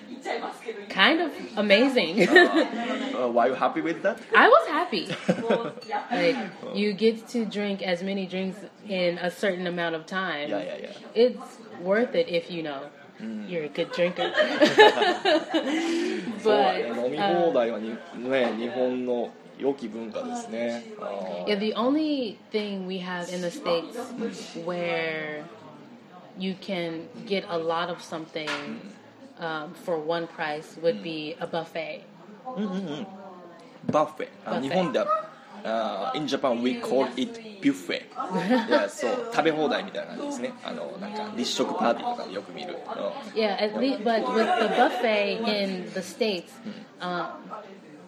[0.89, 2.29] kind of amazing.
[3.15, 4.19] Uh, were you happy with that?
[4.35, 5.09] I was happy.
[6.11, 6.37] Like
[6.75, 10.51] you get to drink as many drinks in a certain amount of time.
[10.51, 10.91] Yeah, yeah, yeah.
[11.15, 12.83] It's worth it if you know.
[13.49, 14.33] you're a good drinker.
[16.43, 23.97] そうだね but 飲み uh, 放題はに、ね、日本の良き文化ですねあー yeah, the only thing we have in the states
[24.65, 25.45] where
[26.39, 28.49] you can get a lot of something
[29.40, 32.04] um, for one price would be a buffet.
[32.46, 33.04] Mm-hmm.
[33.92, 34.30] Buffet.
[34.46, 35.30] Uh, 日本では、
[35.64, 38.06] uh, in Japan we call it buffet.
[38.68, 40.54] yeah, so 食べ放題みたいな感じですね。
[40.64, 42.78] あのなんか立食パーティーとかでよく見る。
[43.36, 46.52] Yeah, at least but with the buffet in the states,
[47.00, 47.32] uh,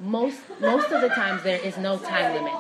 [0.02, 2.54] most most of the times there is no time limit.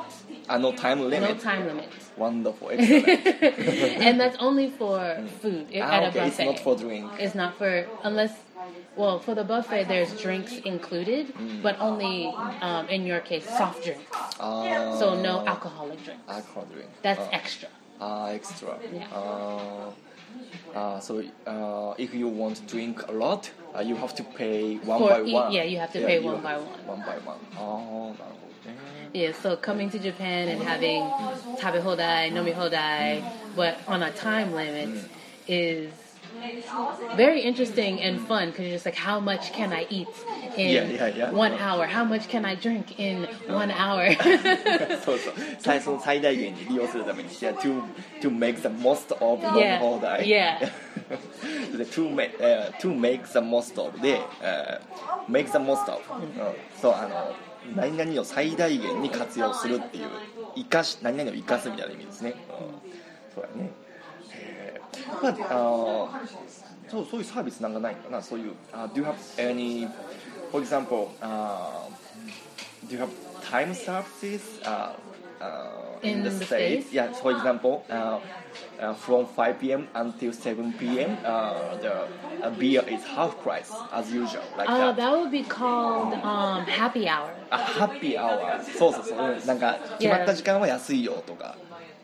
[0.48, 1.22] Uh, no time limit.
[1.22, 1.90] No time limit.
[2.18, 2.70] Wonderful.
[2.72, 5.28] and that's only for mm.
[5.42, 6.28] food at ah, a buffet.
[6.28, 7.12] It's not for drink.
[7.20, 8.34] It's not for unless
[8.96, 11.62] well, for the buffet, there's drinks included, mm.
[11.62, 12.28] but only
[12.62, 14.04] um, in your case, soft drinks.
[14.40, 16.22] Uh, so no alcoholic drinks.
[16.28, 16.90] Alcohol drink.
[17.02, 17.70] That's uh, extra.
[18.02, 18.78] Ah, uh, extra.
[18.94, 19.08] Yeah.
[20.76, 21.00] Ah.
[21.00, 21.24] so
[21.98, 23.52] if you want to drink a lot,
[23.84, 25.52] you have to pay one for by e one.
[25.52, 26.80] Yeah, you have to yeah, pay one by one.
[26.88, 27.40] One by one.
[27.58, 28.16] Oh,
[29.14, 31.02] yeah, so coming to Japan and having
[31.60, 33.24] tabe hodai, nomi hodai,
[33.56, 35.08] but on a time limit mm.
[35.48, 35.92] is
[37.17, 40.09] very interesting and fun because you're just like, how much can I eat
[40.57, 41.31] in Yeah, yeah, yeah.
[41.31, 41.87] one hour?
[41.87, 44.13] How much can I drink in one hour?
[45.05, 47.83] そう そう最その最大限に利用するために yeah, to,
[48.21, 50.71] to make the most of 飲み Yeah, 放題 yeah.
[51.77, 54.81] the to make、uh, to make the most of で、uh,
[55.29, 56.31] make the most of、うん、
[56.81, 57.35] そうあの
[57.75, 60.09] 何々を最大限に活用するっていう
[60.55, 63.73] 生かし何々を生かすみたいな意味ですね、うん、そうやね
[65.12, 69.88] へーまああーそうそういうサービスなんかないのかなそういう、uh, do you have any
[70.52, 71.88] for example、uh,
[72.88, 73.10] do you have
[73.50, 74.92] time services uh,
[75.40, 76.48] uh, In the States?
[76.88, 76.94] States?
[76.94, 78.20] Yeah, for example, uh,
[78.80, 79.88] uh, from 5 p.m.
[79.94, 82.08] until 7 p.m., uh, the
[82.44, 84.98] uh, beer is half price as usual, like uh, that.
[84.98, 87.30] that would be called um, happy hour.
[87.52, 88.64] あ、ハッピーアワー。
[88.64, 89.20] そうそうそう。
[89.20, 91.56] うんなんか、決まった時間は安いよとか、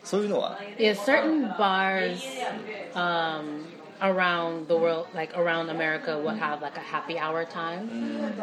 [0.07, 2.51] そういうのは、 Yeah, certain bars
[2.95, 3.67] um,
[4.01, 7.91] around the world, like around America, will have like a happy hour time,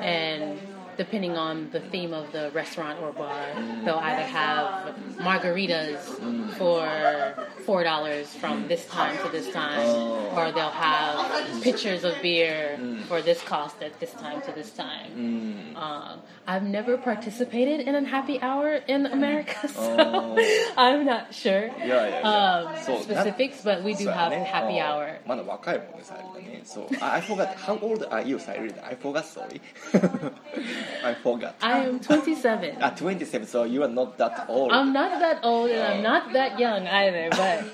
[0.02, 0.62] and
[0.98, 3.40] depending on the theme of the restaurant or bar,
[3.86, 6.00] they'll either have margaritas
[6.58, 6.84] for
[7.66, 10.36] four dollars from this time to this time, Oh.
[10.36, 12.78] or they'll have pitchers of beer
[13.08, 15.76] for this cost at this time to this time.
[15.76, 20.74] Um, I've never participated in a happy hour in America, so Oh.
[20.78, 22.30] I'm not sure Yeah, yeah, yeah.
[22.30, 25.20] um, So, specifics, but we do そうや have ね happy あ hour.
[25.26, 26.62] まだ若いもんね、サイリだね。
[26.66, 26.88] そう。
[27.02, 29.62] I I forgot, how old are you, サイリ I forgot, sorry.
[31.05, 31.55] I forgot.
[31.61, 32.77] I am 27.
[32.81, 34.73] Ah, 27, so you are not that old.
[34.73, 37.65] I'm not that old and I'm not that young either, but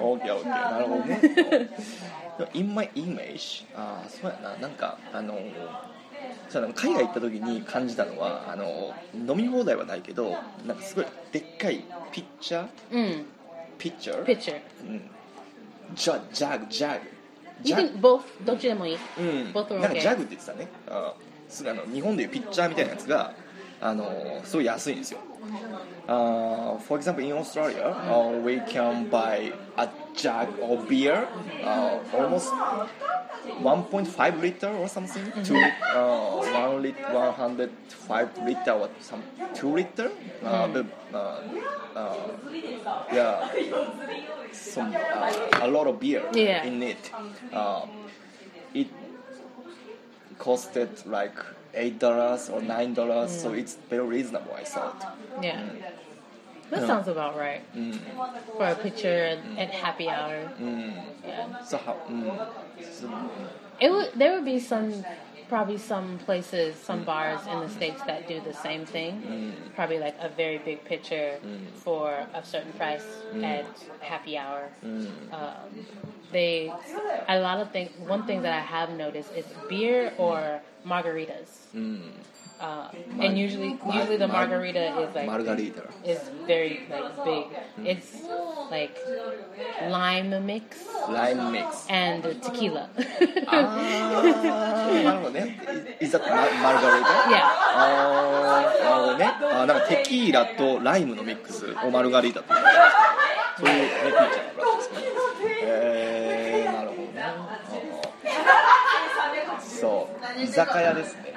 [0.00, 0.44] OK, OK.
[0.44, 1.70] なるほどね。
[2.54, 5.38] In my image, あーそうやな、なんか、あの、
[6.48, 10.36] そう海外行った時に感じたのは、あの、飲み放題はないけど、
[10.66, 13.24] なんかすごいでっかいピッチャー mm,
[13.78, 14.60] ピッチャー picture.
[15.94, 17.06] ジャジャグ、ジャグ。
[17.62, 18.98] You ジャグ can both, don't you, Emily?
[19.18, 20.16] うん、both are なんかジャ okay.
[20.16, 21.29] グって言ってたねあす
[21.67, 23.33] あの日本でいうピッチャーみたいなやつが
[23.81, 25.19] あのすごい安いんですよ
[26.07, 32.51] あ For example in Australia、uh, we can buy a jug of beer、uh, almost
[33.61, 35.55] 1.5 liter or something to
[35.95, 39.21] uh, 1 lit 105 liter or some
[39.53, 40.11] 2 liter
[40.43, 41.41] uh, the, uh,
[41.95, 42.15] uh,
[43.13, 43.47] yeah
[44.51, 46.63] some uh, a lot of beer Yeah.
[46.65, 47.11] in it
[47.53, 47.85] uh,
[48.73, 48.87] it
[50.40, 51.36] costed like
[51.74, 53.58] eight dollars or nine dollars, so mm.
[53.58, 54.54] it's very reasonable.
[54.54, 54.98] I thought.
[55.40, 55.60] Yeah.
[55.60, 55.82] Mm.
[56.70, 57.62] That sounds about right.
[57.74, 57.98] Mm.
[58.56, 60.50] For a picture at happy hour.
[60.60, 61.62] Yeah.
[61.64, 61.96] So how?
[62.08, 62.46] Mm,
[62.98, 63.30] so,
[63.80, 65.04] It would, there would be some,
[65.50, 69.12] probably some places, some bars in the States that do the same thing.
[69.74, 71.38] Probably like a very big picture
[71.84, 73.04] for a certain price
[73.42, 73.66] at
[74.00, 74.62] happy hour.
[75.32, 75.68] Um,
[76.32, 76.72] they,
[77.28, 81.50] a lot of things, one thing that I have noticed is beer or margaritas.
[82.60, 85.82] Uh, and usually, usually the mar- margarita is like margarita.
[86.04, 87.46] is very like big.
[87.86, 88.12] It's
[88.70, 88.94] like
[89.88, 90.76] lime mix
[91.08, 91.86] Lime mix.
[91.88, 92.90] and tequila.
[93.46, 95.58] あーなるほどね。
[96.00, 97.06] Is that mar- margarita?
[97.30, 97.40] yeah.
[97.76, 99.24] あーなるほどね。
[99.40, 102.58] あーなんかテキーラとライムのミックスをマルガリータっていう
[103.58, 105.08] そういうねピーチャーのらしいですね。
[105.62, 106.19] えー、
[109.79, 111.33] そう居酒屋ですね。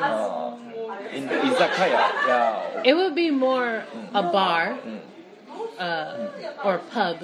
[0.00, 3.84] あー in 居酒屋 yeah It would be more
[4.14, 4.76] a bar
[5.78, 6.28] uh,
[6.64, 7.20] or pub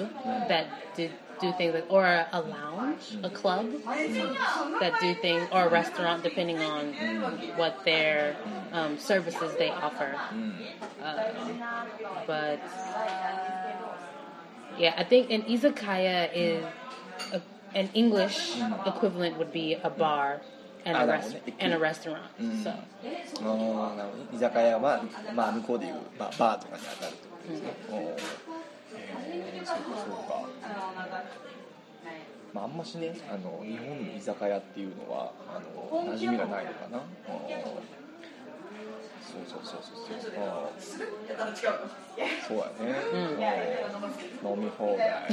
[0.47, 3.65] that did do things like, or a lounge, a club
[4.81, 6.93] that do things, or a restaurant, depending on
[7.55, 8.35] what their
[8.73, 10.19] um, services they offer.
[11.01, 11.23] Uh,
[12.27, 12.59] but
[14.77, 16.65] yeah, I think an izakaya is
[17.33, 17.41] a,
[17.74, 18.56] an English
[18.86, 20.40] equivalent would be a bar
[20.86, 22.30] and a, Ah, rest- and a restaurant.
[22.62, 22.70] So.
[22.70, 22.74] あ
[23.42, 25.02] あなるほど居酒屋は、
[25.34, 28.16] まあ、向こうでいうババーとかに当たるってことですね、おーへ
[29.56, 30.48] えそうかそうか。
[32.52, 36.98] まあ、あんましねあの日本の居酒屋っていうのはあの馴染みがないのかな。
[37.28, 38.03] おー
[39.24, 40.20] そうそうそうそう
[42.46, 42.94] そうやね、
[44.42, 45.26] うん、飲み放題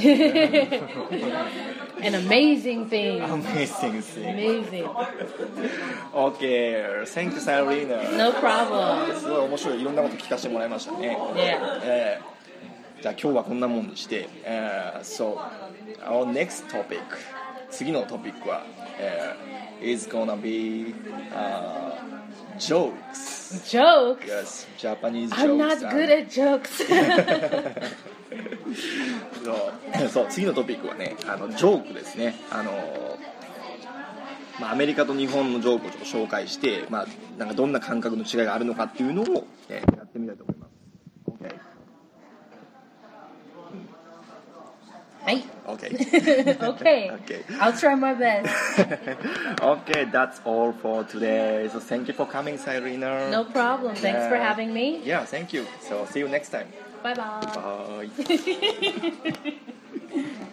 [2.02, 3.22] an amazing thing.
[3.22, 4.86] Amazing thing Amazing.
[6.12, 9.14] OK Thank you Sarina No problem.
[9.14, 11.80] すごい面白いいろんなこと聞かせてもらいましたね Yeah.
[11.84, 12.32] えー
[13.02, 15.36] じゃあ今日はこんなもんにして、えー So
[16.06, 17.00] our next topic
[17.70, 18.62] 次のトピックは、
[18.98, 20.94] えー is gonna be、
[21.34, 22.21] uh,
[22.68, 24.26] jokes Jokes?
[24.26, 26.82] Yes Japanese jokes I'm not good at jokes.
[29.44, 33.18] そうそう次のトピックはねあのジョークですねあの
[34.60, 37.06] まあ、アメリカと日本のジョークをちょっと紹介して、まあ、
[37.38, 40.61] なんかどんな感覚の違いがあるのかっていうのを、えーやってみたいと思います
[45.24, 45.42] Hi.
[45.66, 45.84] OK
[46.72, 47.10] okay.
[47.10, 47.40] Okay.
[47.60, 48.50] I'll try my best.
[49.62, 53.94] okay that's all for today so thank you for coming Cyrena No problem.
[53.94, 55.00] Thanks for having me.
[55.04, 56.68] yeah thank you so see you next time
[57.02, 58.08] Bye bye.
[60.10, 60.46] bye